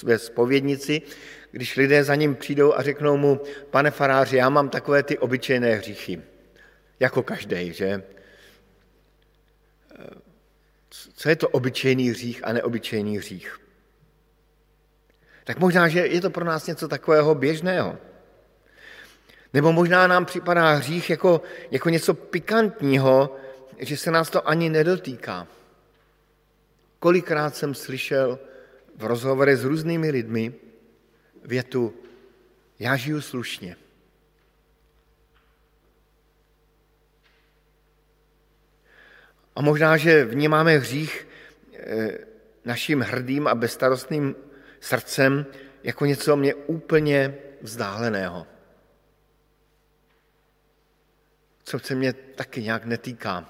[0.03, 1.01] ve spovědnici,
[1.51, 5.75] když lidé za ním přijdou a řeknou mu, pane faráři, já mám takové ty obyčejné
[5.75, 6.21] hříchy,
[6.99, 8.03] jako každý, že?
[10.89, 13.59] Co je to obyčejný hřích a neobyčejný hřích?
[15.43, 17.97] Tak možná, že je to pro nás něco takového běžného.
[19.53, 21.41] Nebo možná nám připadá hřích jako,
[21.71, 23.35] jako něco pikantního,
[23.79, 25.47] že se nás to ani nedotýká.
[26.99, 28.39] Kolikrát jsem slyšel
[28.95, 30.53] v rozhovorech s různými lidmi
[31.45, 31.93] větu
[32.79, 33.75] já žiju slušně.
[39.57, 41.27] A možná, že vnímáme hřích
[41.73, 42.17] eh,
[42.65, 44.35] naším hrdým a bezstarostným
[44.79, 45.45] srdcem
[45.83, 48.47] jako něco mě úplně vzdáleného.
[51.63, 53.49] Co se mě taky nějak netýká.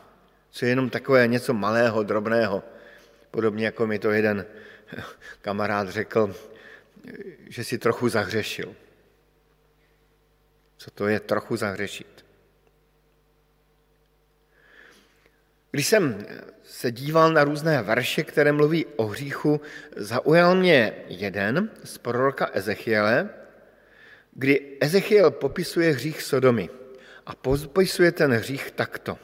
[0.50, 2.64] Co je jenom takové něco malého, drobného.
[3.32, 4.46] Podobně jako mi to jeden
[5.42, 6.36] kamarád řekl,
[7.50, 8.76] že si trochu zahřešil.
[10.78, 12.27] Co to je trochu zahřešit?
[15.72, 16.26] Když jsem
[16.64, 19.62] se díval na různé verše, které mluví o hříchu,
[19.96, 23.30] zaujal mě jeden z proroka Ezechiele,
[24.32, 26.70] kdy Ezechiel popisuje hřích Sodomy
[27.26, 29.18] a popisuje ten hřích takto.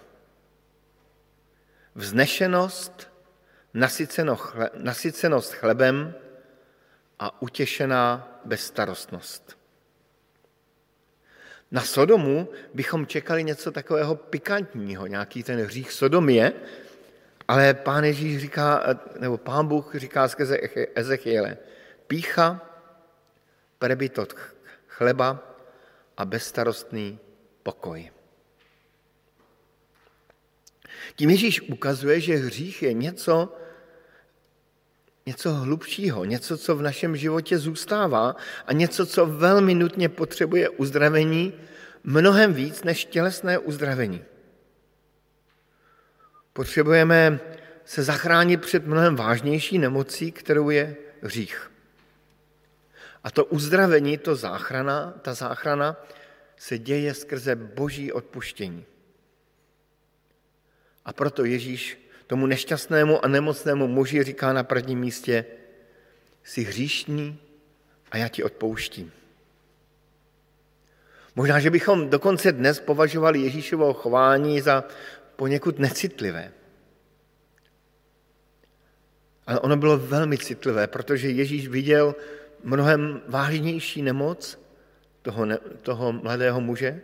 [1.95, 3.11] Vznešenost,
[4.73, 6.15] nasycenost chlebem
[7.19, 9.62] a utěšená bezstarostnost.
[11.73, 16.53] Na Sodomu bychom čekali něco takového pikantního, nějaký ten hřích Sodomie,
[17.47, 18.83] ale pán Ježíš říká,
[19.19, 20.57] nebo pán Bůh říká skrze
[20.95, 21.57] Ezechiele,
[22.07, 22.61] pícha,
[23.79, 24.33] prebytot
[24.87, 25.57] chleba
[26.17, 27.19] a bezstarostný
[27.63, 28.11] pokoj.
[31.15, 33.55] Tím Ježíš ukazuje, že hřích je něco,
[35.25, 41.53] něco hlubšího, něco, co v našem životě zůstává a něco, co velmi nutně potřebuje uzdravení,
[42.03, 44.23] mnohem víc než tělesné uzdravení.
[46.53, 47.39] Potřebujeme
[47.85, 51.71] se zachránit před mnohem vážnější nemocí, kterou je hřích.
[53.23, 56.05] A to uzdravení, to záchrana, ta záchrana
[56.57, 58.85] se děje skrze boží odpuštění.
[61.05, 65.45] A proto Ježíš tomu nešťastnému a nemocnému muži říká na prvním místě,
[66.43, 67.39] jsi hříšný
[68.11, 69.11] a já ti odpouštím.
[71.35, 74.83] Možná, že bychom dokonce dnes považovali Ježíšovo chování za
[75.35, 76.51] poněkud necitlivé.
[79.47, 82.15] Ale ono bylo velmi citlivé, protože Ježíš viděl
[82.63, 84.59] mnohem vážnější nemoc
[85.21, 87.01] toho, ne, toho mladého muže.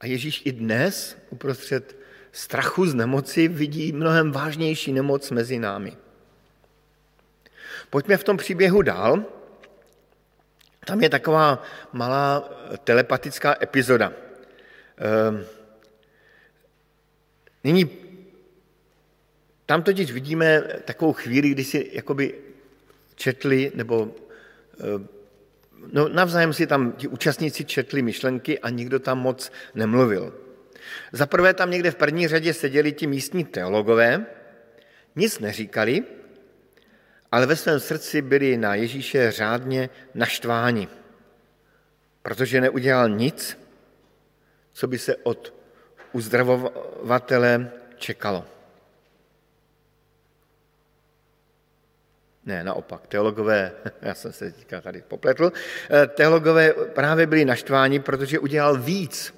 [0.00, 1.96] A Ježíš i dnes uprostřed
[2.36, 5.96] strachu z nemoci vidí mnohem vážnější nemoc mezi námi.
[7.90, 9.24] Pojďme v tom příběhu dál.
[10.84, 11.62] Tam je taková
[11.92, 12.48] malá
[12.84, 14.12] telepatická epizoda.
[14.96, 15.44] Ehm,
[17.64, 17.90] nyní
[19.66, 22.34] tam totiž vidíme takovou chvíli, kdy si jakoby
[23.14, 24.14] četli, nebo
[24.80, 25.08] ehm,
[25.92, 30.45] no, navzájem si tam ti účastníci četli myšlenky a nikdo tam moc nemluvil.
[31.12, 34.26] Za prvé tam někde v první řadě seděli ti místní teologové,
[35.16, 36.04] nic neříkali,
[37.32, 40.88] ale ve svém srdci byli na Ježíše řádně naštváni,
[42.22, 43.58] protože neudělal nic,
[44.72, 45.54] co by se od
[46.12, 48.44] uzdravovatele čekalo.
[52.46, 53.72] Ne, naopak, teologové,
[54.02, 55.52] já jsem se teďka tady popletl,
[55.90, 59.34] eh, teologové právě byli naštváni, protože udělal víc,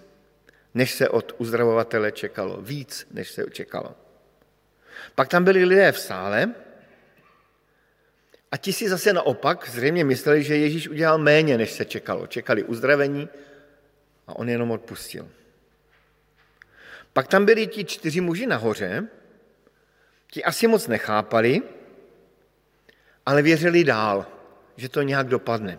[0.75, 2.61] než se od uzdravovatele čekalo.
[2.61, 3.95] Víc, než se čekalo.
[5.15, 6.55] Pak tam byli lidé v sále
[8.51, 12.27] a ti si zase naopak zřejmě mysleli, že Ježíš udělal méně, než se čekalo.
[12.27, 13.29] Čekali uzdravení
[14.27, 15.29] a on jenom odpustil.
[17.13, 19.09] Pak tam byli ti čtyři muži nahoře,
[20.31, 21.63] ti asi moc nechápali,
[23.27, 24.27] ale věřili dál,
[24.77, 25.79] že to nějak dopadne.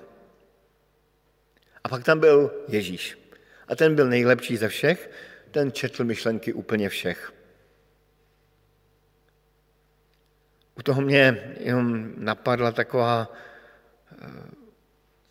[1.83, 3.17] A pak tam byl Ježíš.
[3.69, 5.09] A ten byl nejlepší ze všech,
[5.51, 7.33] ten četl myšlenky úplně všech.
[10.75, 13.33] U toho mě jenom napadla taková,
[14.11, 14.27] eh,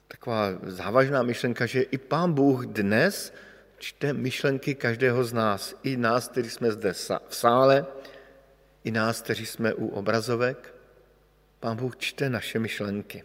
[0.09, 3.33] taková závažná myšlenka, že i pán Bůh dnes
[3.79, 5.75] čte myšlenky každého z nás.
[5.83, 6.93] I nás, kteří jsme zde
[7.29, 7.87] v sále,
[8.85, 10.75] i nás, kteří jsme u obrazovek.
[11.61, 13.25] Pán Bůh čte naše myšlenky.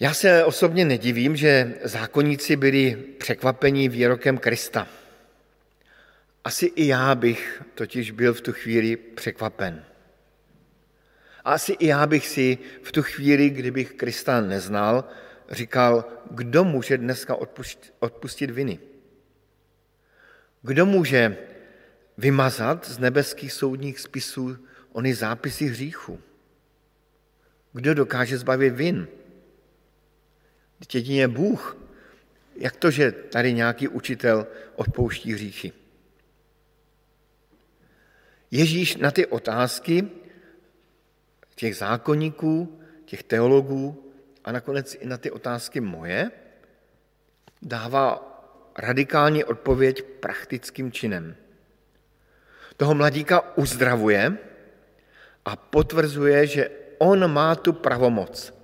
[0.00, 4.88] Já se osobně nedivím, že zákonníci byli překvapení výrokem Krista.
[6.44, 9.84] Asi i já bych totiž byl v tu chvíli překvapen.
[11.44, 15.04] Asi i já bych si v tu chvíli, kdybych Krista neznal,
[15.50, 17.36] říkal, kdo může dneska
[17.98, 18.78] odpustit viny?
[20.62, 21.36] Kdo může
[22.18, 24.56] vymazat z nebeských soudních spisů
[24.92, 26.20] ony zápisy hříchu?
[27.72, 29.08] Kdo dokáže zbavit vin?
[30.94, 31.76] Jedině Bůh.
[32.56, 34.46] Jak to, že tady nějaký učitel
[34.76, 35.72] odpouští hříchy?
[38.50, 40.08] Ježíš na ty otázky
[41.54, 44.12] těch zákonníků, těch teologů
[44.44, 46.30] a nakonec i na ty otázky moje
[47.62, 48.32] dává
[48.78, 51.36] radikální odpověď praktickým činem.
[52.76, 54.36] Toho mladíka uzdravuje
[55.44, 58.55] a potvrzuje, že on má tu pravomoc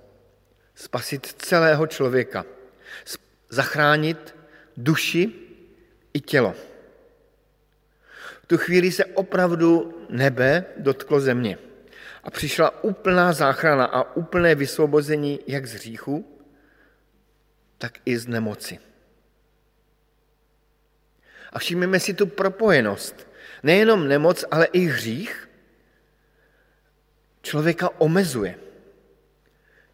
[0.75, 2.45] spasit celého člověka,
[3.49, 4.35] zachránit
[4.77, 5.31] duši
[6.13, 6.53] i tělo.
[8.43, 11.57] V tu chvíli se opravdu nebe dotklo země
[12.23, 16.39] a přišla úplná záchrana a úplné vysvobození jak z hříchu,
[17.77, 18.79] tak i z nemoci.
[21.53, 23.27] A všimněme si tu propojenost.
[23.63, 25.49] Nejenom nemoc, ale i hřích
[27.41, 28.55] člověka omezuje.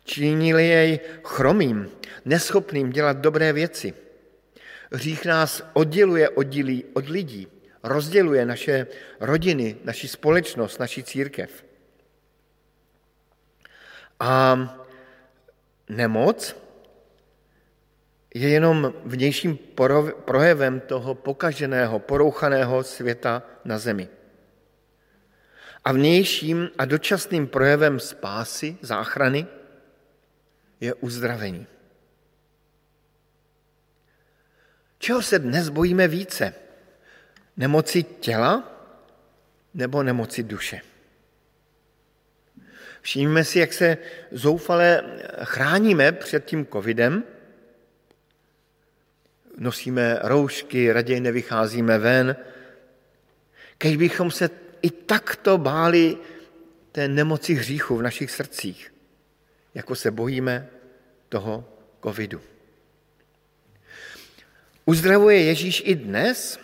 [0.09, 1.85] Činili jej chromým,
[2.25, 3.93] neschopným dělat dobré věci.
[4.91, 6.29] Hřích nás odděluje
[6.93, 7.47] od lidí,
[7.83, 8.87] rozděluje naše
[9.19, 11.65] rodiny, naši společnost, naši církev.
[14.19, 14.57] A
[15.89, 16.57] nemoc
[18.33, 19.57] je jenom vnějším
[20.25, 24.09] projevem toho pokaženého, porouchaného světa na zemi.
[25.85, 29.58] A vnějším a dočasným projevem spásy, záchrany,
[30.79, 31.67] je uzdravení.
[34.99, 36.53] Čeho se dnes bojíme více?
[37.57, 38.63] Nemoci těla
[39.73, 40.81] nebo nemoci duše?
[43.01, 43.97] Všimněme si, jak se
[44.31, 45.03] zoufale
[45.43, 47.23] chráníme před tím covidem.
[49.57, 52.35] Nosíme roušky, raději nevycházíme ven.
[53.77, 54.49] Když bychom se
[54.81, 56.17] i takto báli
[56.91, 58.93] té nemoci hříchu v našich srdcích,
[59.75, 60.69] jako se bojíme
[61.29, 61.65] toho
[62.03, 62.41] covidu.
[64.85, 66.59] Uzdravuje Ježíš i dnes?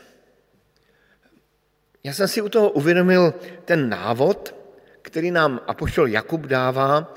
[2.03, 3.33] Já jsem si u toho uvědomil
[3.65, 4.55] ten návod,
[5.01, 7.13] který nám apoštol Jakub dává,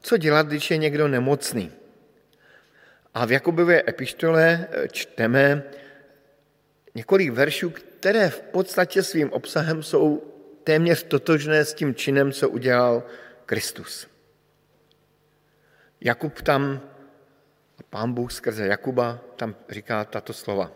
[0.00, 1.72] co dělat, když je někdo nemocný.
[3.14, 5.62] A v Jakubově epištole eh, čteme
[6.94, 10.22] několik veršů, které v podstatě svým obsahem jsou
[10.64, 13.02] téměř totožné s tím činem, co udělal
[13.46, 14.13] Kristus.
[16.04, 16.80] Jakub tam,
[17.90, 20.72] pán Bůh skrze Jakuba, tam říká tato slova.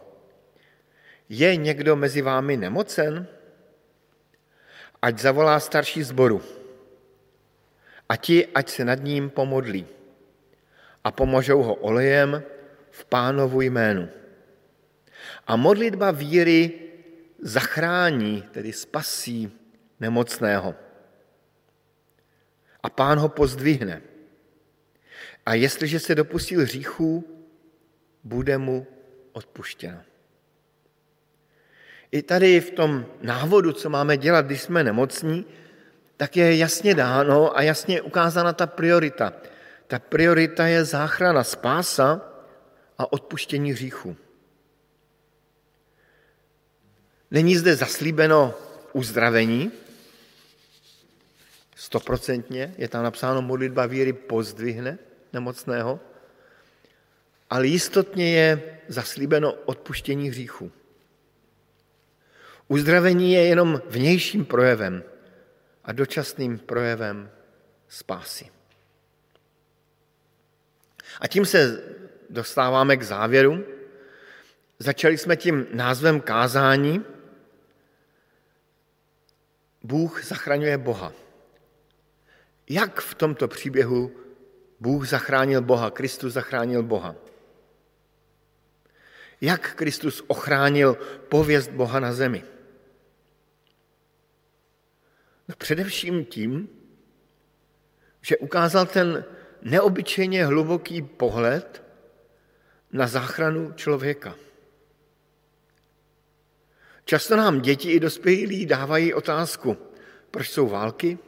[1.29, 3.27] Je někdo mezi vámi nemocen?
[5.03, 6.43] ať zavolá starší zboru
[8.09, 9.87] a ti, ať se nad ním pomodlí
[11.05, 12.43] a pomožou ho olejem
[12.91, 14.09] v pánovu jménu.
[15.47, 16.73] A modlitba víry
[17.43, 19.53] zachrání, tedy spasí
[20.01, 20.75] nemocného.
[22.83, 24.03] A pán ho pozdvihne.
[25.49, 27.25] A jestliže se dopustil hříchů,
[28.25, 28.87] bude mu
[29.33, 30.01] odpuštěno.
[32.11, 35.47] I tady v tom návodu, co máme dělat, když jsme nemocní,
[36.17, 39.33] tak je jasně dáno a jasně ukázána ta priorita.
[39.87, 42.21] Ta priorita je záchrana, spása
[42.99, 44.17] a odpuštění hříchu.
[47.31, 48.55] Není zde zaslíbeno
[48.93, 49.73] uzdravení,
[51.77, 54.99] stoprocentně, je tam napsáno modlitba víry pozdvihne
[55.39, 56.01] nemocného,
[57.51, 60.73] ale jistotně je zaslíbeno odpuštění hříchu.
[62.69, 65.03] Uzdravení je jenom vnějším projevem
[65.85, 67.31] a dočasným projevem
[67.89, 68.51] spásy.
[71.21, 71.83] A tím se
[72.31, 73.65] dostáváme k závěru.
[74.79, 77.05] Začali jsme tím názvem kázání.
[79.83, 81.13] Bůh zachraňuje Boha.
[82.69, 84.13] Jak v tomto příběhu
[84.81, 87.15] Bůh zachránil Boha, Kristus zachránil Boha?
[89.41, 90.95] Jak Kristus ochránil
[91.29, 92.45] pověst Boha na zemi?
[95.49, 96.69] No především tím,
[98.21, 99.25] že ukázal ten
[99.63, 101.83] neobyčejně hluboký pohled
[102.93, 104.35] na záchranu člověka.
[107.05, 109.77] Často nám děti i dospělí dávají otázku,
[110.31, 111.19] proč jsou války,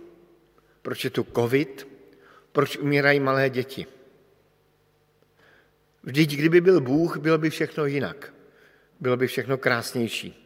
[0.82, 1.89] proč je tu covid,
[2.52, 3.86] proč umírají malé děti.
[6.02, 8.34] Vždyť kdyby byl Bůh, bylo by všechno jinak.
[9.00, 10.36] Bylo by všechno krásnější.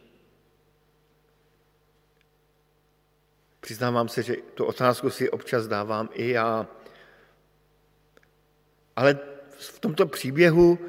[3.59, 6.67] Přiznávám se, že tu otázku si občas dávám i já.
[8.95, 10.79] Ale v tomto příběhu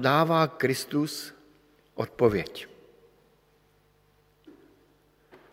[0.00, 1.34] dává Kristus
[1.94, 2.68] odpověď.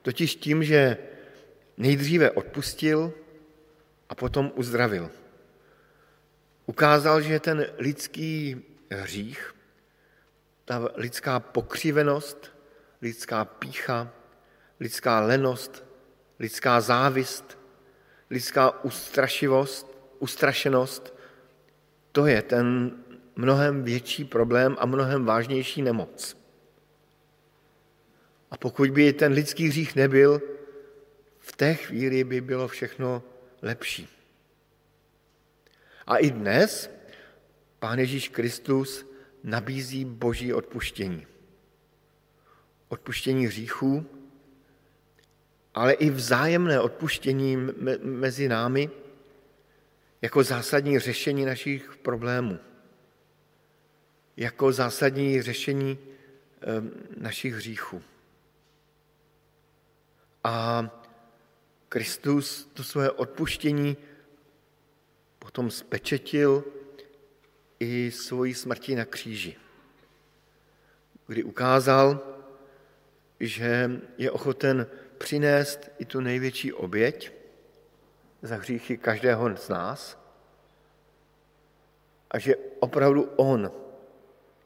[0.02, 0.98] Totiž tím, že
[1.78, 3.14] nejdříve odpustil
[4.10, 5.12] a potom uzdravil.
[6.66, 9.56] Ukázal, že ten lidský hřích,
[10.66, 12.52] ta lidská pokřivenost,
[13.02, 14.12] lidská pícha,
[14.80, 15.86] lidská lenost,
[16.40, 17.58] lidská závist,
[18.30, 21.14] lidská ustrašivost, ustrašenost,
[22.12, 22.92] to je ten
[23.36, 26.38] mnohem větší problém a mnohem vážnější nemoc.
[28.52, 30.42] A pokud by ten lidský hřích nebyl,
[31.40, 33.24] v té chvíli by bylo všechno
[33.62, 34.08] lepší.
[36.08, 36.90] A i dnes
[37.80, 39.06] Pán Ježíš Kristus
[39.44, 41.28] nabízí boží odpuštění.
[42.88, 44.06] Odpuštění hříchů,
[45.74, 47.58] ale i vzájemné odpuštění
[48.02, 48.90] mezi námi
[50.22, 52.60] jako zásadní řešení našich problémů,
[54.38, 55.98] jako zásadní řešení
[57.18, 58.02] našich hříchů.
[60.44, 60.90] A
[61.96, 63.98] Kristus to svoje odpuštění
[65.40, 66.64] potom spečetil
[67.80, 69.56] i svojí smrti na kříži,
[71.28, 72.20] kdy ukázal,
[73.40, 74.88] že je ochoten
[75.18, 77.32] přinést i tu největší oběť
[78.42, 80.20] za hříchy každého z nás
[82.32, 83.72] a že opravdu on,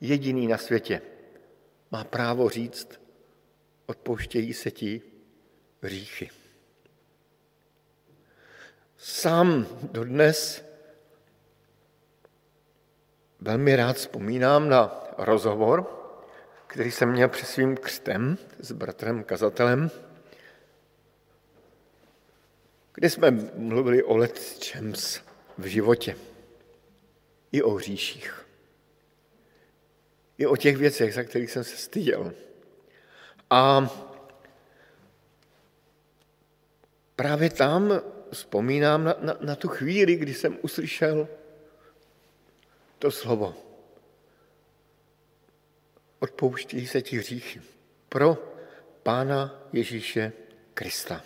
[0.01, 1.01] jediný na světě,
[1.91, 3.01] má právo říct,
[3.85, 5.01] odpouštějí se ti
[5.81, 6.38] hříchy.
[9.01, 10.65] Sám dodnes
[13.39, 15.87] velmi rád vzpomínám na rozhovor,
[16.67, 19.91] který jsem měl před svým křtem s bratrem kazatelem,
[22.93, 25.19] kde jsme mluvili o let čems
[25.57, 26.15] v životě.
[27.51, 28.45] I o hříších.
[30.37, 32.33] I o těch věcech, za kterých jsem se styděl.
[33.49, 33.89] A
[37.15, 41.27] právě tam vzpomínám na, na, na tu chvíli, kdy jsem uslyšel
[42.99, 43.55] to slovo.
[46.19, 47.61] Odpouští se ti hříchy
[48.09, 48.37] pro
[49.03, 50.31] Pána Ježíše
[50.73, 51.23] Krista.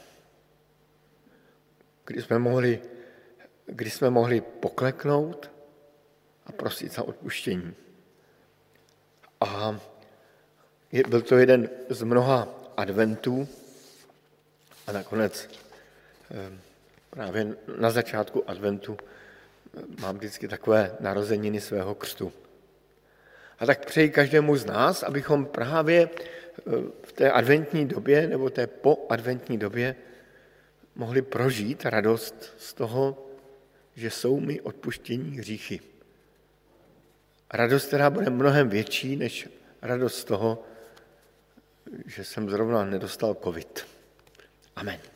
[2.05, 2.81] Kdy jsme mohli,
[3.65, 5.51] kdy jsme mohli pokleknout
[6.45, 7.75] a prosit za odpuštění.
[9.41, 9.79] A
[10.91, 12.47] je, byl to jeden z mnoha
[12.77, 13.47] adventů
[14.87, 15.49] a nakonec
[16.31, 16.59] eh,
[17.13, 18.97] právě na začátku adventu
[20.01, 22.33] mám vždycky takové narozeniny svého křtu.
[23.59, 26.61] A tak přeji každému z nás, abychom právě eh,
[27.03, 29.95] v té adventní době nebo té poadventní době
[30.95, 33.27] mohli prožít radost z toho,
[33.95, 35.79] že jsou mi odpuštění hříchy.
[37.53, 39.49] Radost, která bude mnohem větší než
[39.81, 40.63] radost z toho,
[42.05, 43.85] že jsem zrovna nedostal covid.
[44.75, 45.12] Amen.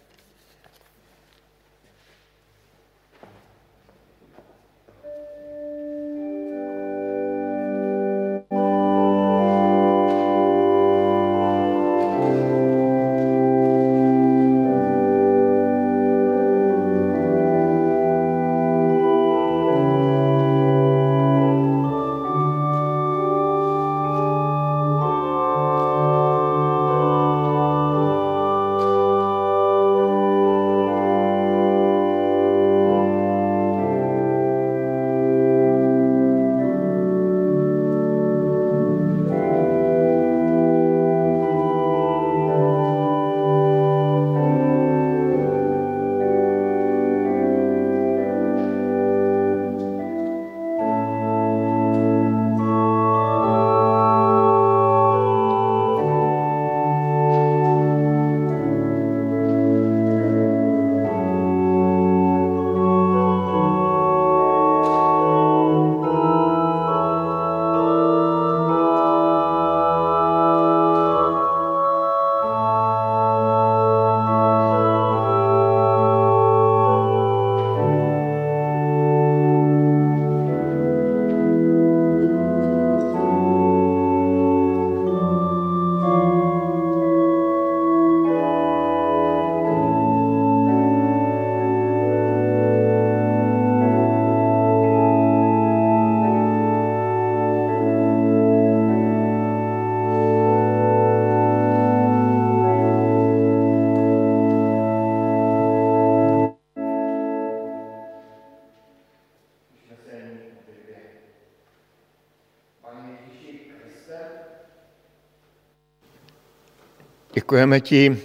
[117.48, 118.22] Děkujeme ti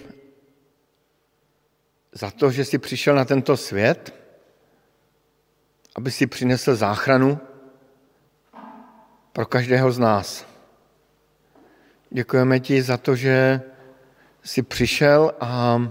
[2.13, 4.15] za to, že jsi přišel na tento svět,
[5.95, 7.39] aby si přinesl záchranu
[9.33, 10.47] pro každého z nás.
[12.11, 13.61] Děkujeme ti za to, že
[14.43, 15.83] jsi přišel a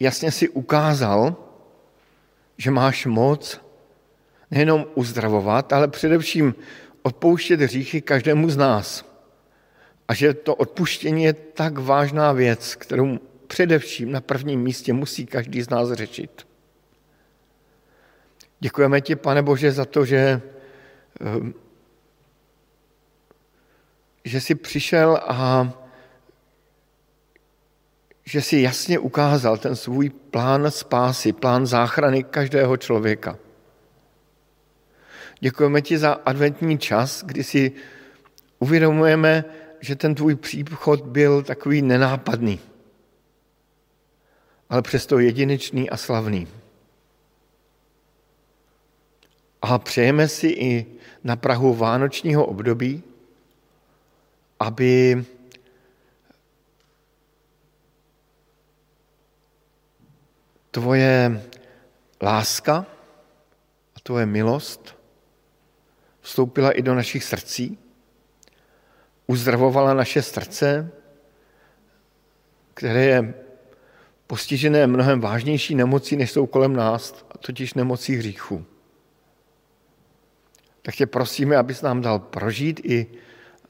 [0.00, 1.36] jasně si ukázal,
[2.56, 3.60] že máš moc
[4.50, 6.54] nejenom uzdravovat, ale především
[7.02, 9.09] odpouštět hříchy každému z nás.
[10.10, 15.62] A že to odpuštění je tak vážná věc, kterou především na prvním místě musí každý
[15.62, 16.46] z nás řečit.
[18.60, 20.42] Děkujeme ti, pane Bože, za to, že,
[21.20, 21.54] ehm,
[24.24, 25.72] že jsi přišel a
[28.24, 33.38] že si jasně ukázal ten svůj plán spásy, plán záchrany každého člověka.
[35.40, 37.72] Děkujeme ti za adventní čas, kdy si
[38.58, 39.44] uvědomujeme,
[39.80, 42.60] že ten tvůj příchod byl takový nenápadný,
[44.68, 46.48] ale přesto jedinečný a slavný.
[49.62, 50.86] A přejeme si i
[51.24, 53.02] na Prahu vánočního období,
[54.60, 55.24] aby
[60.70, 61.42] tvoje
[62.22, 62.86] láska
[63.96, 64.96] a tvoje milost
[66.20, 67.78] vstoupila i do našich srdcí,
[69.30, 70.90] uzdravovala naše srdce,
[72.74, 73.34] které je
[74.26, 78.64] postižené mnohem vážnější nemocí, než jsou kolem nás, a totiž nemocí hříchu.
[80.82, 83.06] Tak tě prosíme, abys nám dal prožít i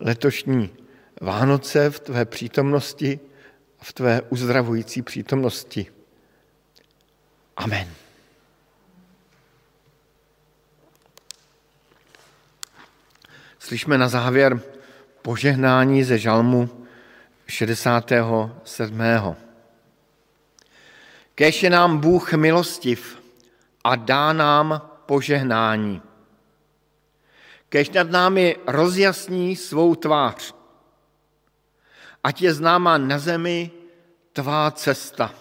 [0.00, 0.70] letošní
[1.20, 3.20] Vánoce v tvé přítomnosti,
[3.78, 5.86] v tvé uzdravující přítomnosti.
[7.56, 7.88] Amen.
[13.58, 14.60] Slyšme na závěr
[15.22, 16.86] požehnání ze žalmu
[17.46, 19.00] 67.
[21.34, 23.22] Kéž je nám Bůh milostiv
[23.84, 26.02] a dá nám požehnání.
[27.68, 30.54] Kéž nad námi rozjasní svou tvář,
[32.24, 33.70] ať je známa na zemi
[34.32, 35.34] tvá cesta.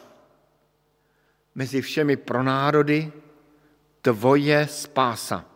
[1.55, 3.11] Mezi všemi pronárody
[4.01, 5.48] tvoje spása.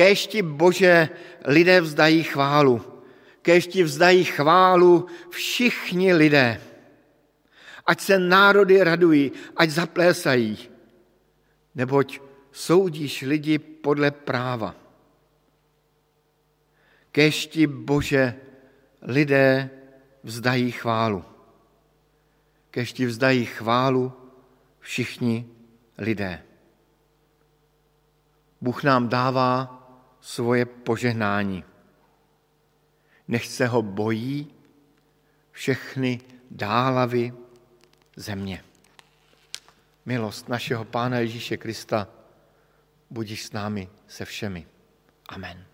[0.00, 1.08] Kéž ti, Bože,
[1.44, 2.80] lidé vzdají chválu.
[3.42, 6.60] Kéž ti vzdají chválu všichni lidé.
[7.86, 10.56] Ať se národy radují, ať zaplésají,
[11.74, 12.20] neboť
[12.52, 14.74] soudíš lidi podle práva.
[17.12, 18.40] Kéž ti, Bože,
[19.02, 19.70] lidé
[20.24, 21.24] vzdají chválu.
[22.70, 24.12] Kéž ti vzdají chválu
[24.80, 25.44] všichni
[25.98, 26.42] lidé.
[28.60, 29.79] Bůh nám dává
[30.20, 31.64] svoje požehnání.
[33.28, 34.54] Nech se ho bojí
[35.52, 37.32] všechny dálavy
[38.16, 38.64] země.
[40.06, 42.08] Milost našeho Pána Ježíše Krista
[43.10, 44.66] budíš s námi se všemi.
[45.28, 45.50] Amen.
[45.50, 45.69] Amen.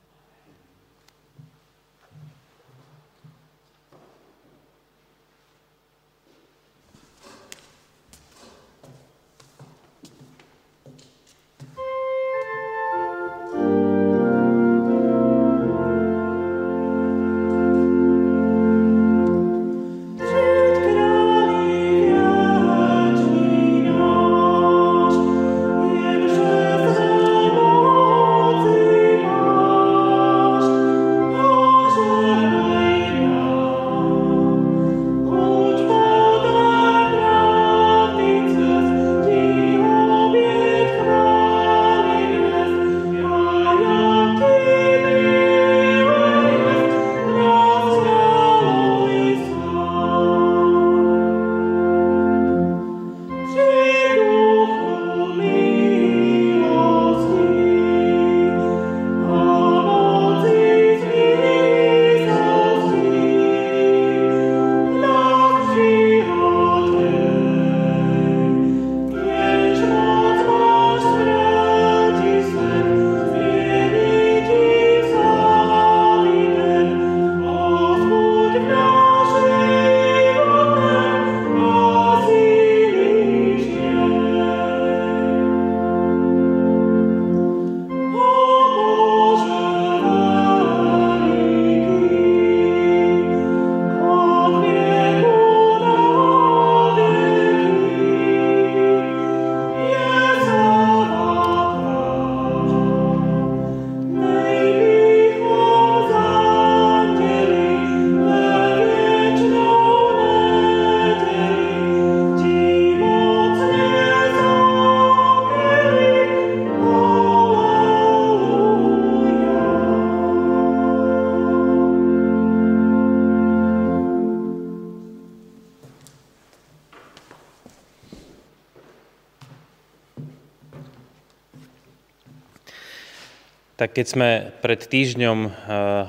[133.97, 135.53] Keď sme pred týždňom uh,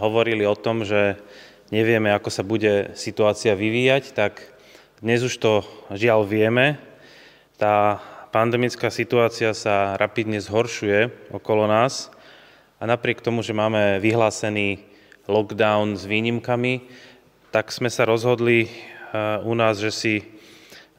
[0.04, 1.16] hovorili o tom, že
[1.72, 4.44] nevieme, ako sa bude situácia vyvíjať, tak
[5.00, 5.64] dnes už to
[5.96, 6.84] žiaľ vieme.
[7.56, 8.04] Tá
[8.36, 12.12] pandemická situácia sa rapidne zhoršuje okolo nás
[12.76, 14.84] a napriek tomu, že máme vyhlásený
[15.24, 16.84] lockdown s výnimkami,
[17.56, 20.14] tak sme sa rozhodli uh, u nás, že si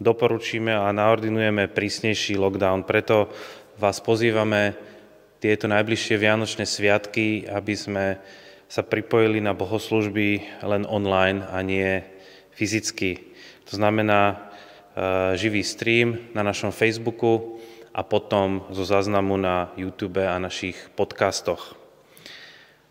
[0.00, 2.88] doporučíme a naordinujeme prísnejší lockdown.
[2.88, 3.28] Preto
[3.76, 4.88] vás pozývame
[5.38, 8.04] tieto najbližšie Vianočné sviatky, aby sme
[8.68, 12.02] sa pripojili na bohoslužby len online a nie
[12.52, 13.32] fyzicky.
[13.70, 14.36] To znamená e,
[15.38, 17.62] živý stream na našom Facebooku
[17.94, 21.78] a potom zo záznamu na YouTube a našich podcastoch.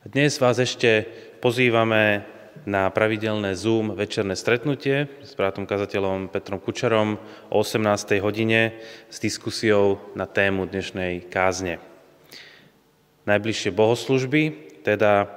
[0.08, 1.04] Dnes vás ešte
[1.44, 2.24] pozývame
[2.66, 7.22] na pravidelné Zoom večerné stretnutie s bratom kazateľom Petrom Kučarom
[7.54, 8.18] o 18.
[8.24, 8.80] hodine
[9.12, 11.87] s diskusiou na tému dnešnej kázne
[13.28, 14.56] najbližšie bohoslužby,
[14.88, 15.28] teda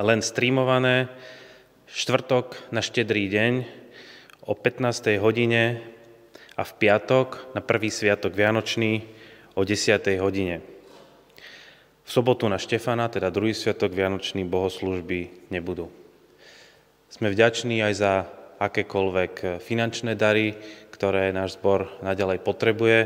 [0.00, 1.12] len streamované,
[1.92, 3.52] štvrtok na štedrý deň
[4.48, 5.20] o 15.
[5.20, 5.84] hodine
[6.56, 9.04] a v piatok na prvý sviatok Vianočný
[9.52, 10.00] o 10.
[10.24, 10.64] hodine.
[12.04, 15.92] V sobotu na Štefana, teda druhý sviatok Vianočný, bohoslužby nebudú.
[17.12, 18.12] Sme vďační aj za
[18.56, 20.56] akékoľvek finančné dary,
[20.88, 22.98] ktoré náš zbor naďalej potrebuje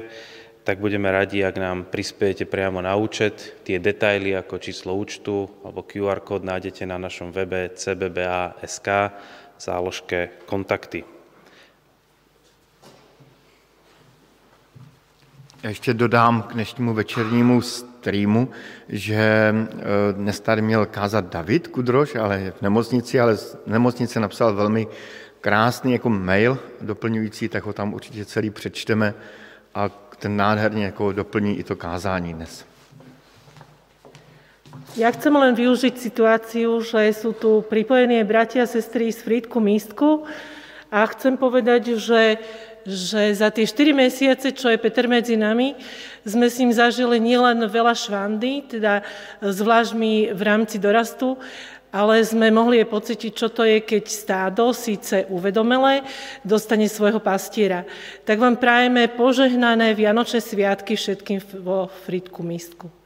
[0.69, 3.57] tak budeme radi, ak nám prispiejete priamo na účet.
[3.65, 8.89] Tie detaily ako číslo účtu alebo QR kód nájdete na našom webe cbba.sk
[9.57, 11.09] v záložke kontakty.
[15.65, 18.49] Ještě dodám k dnešnímu večernímu streamu,
[18.89, 19.55] že e,
[20.13, 24.87] dnes tady měl kázat David Kudroš, ale je v nemocnici, ale z nemocnice napsal velmi
[25.41, 29.15] krásný jako mail doplňující, tak ho tam určitě celý přečteme
[29.75, 32.65] a ten nádherně jako doplní i to kázání dnes.
[34.97, 40.27] Ja chcem len využiť situáciu, že sú tu pripojení bratia a sestry z Frýdku Místku
[40.89, 42.41] a chcem povedať, že,
[42.83, 45.77] že za tie 4 mesiace, čo je Peter medzi nami,
[46.25, 49.05] sme s ním zažili nielen veľa švandy, teda
[49.45, 51.37] zvlášť my v rámci dorastu,
[51.89, 56.05] ale sme mohli je pocítiť, čo to je, keď stádo, síce uvedomelé,
[56.45, 57.89] dostane svojho pastiera.
[58.29, 62.98] Tak vám prajeme požehnané Vianočné sviatky všetkým vo Fritku Místku.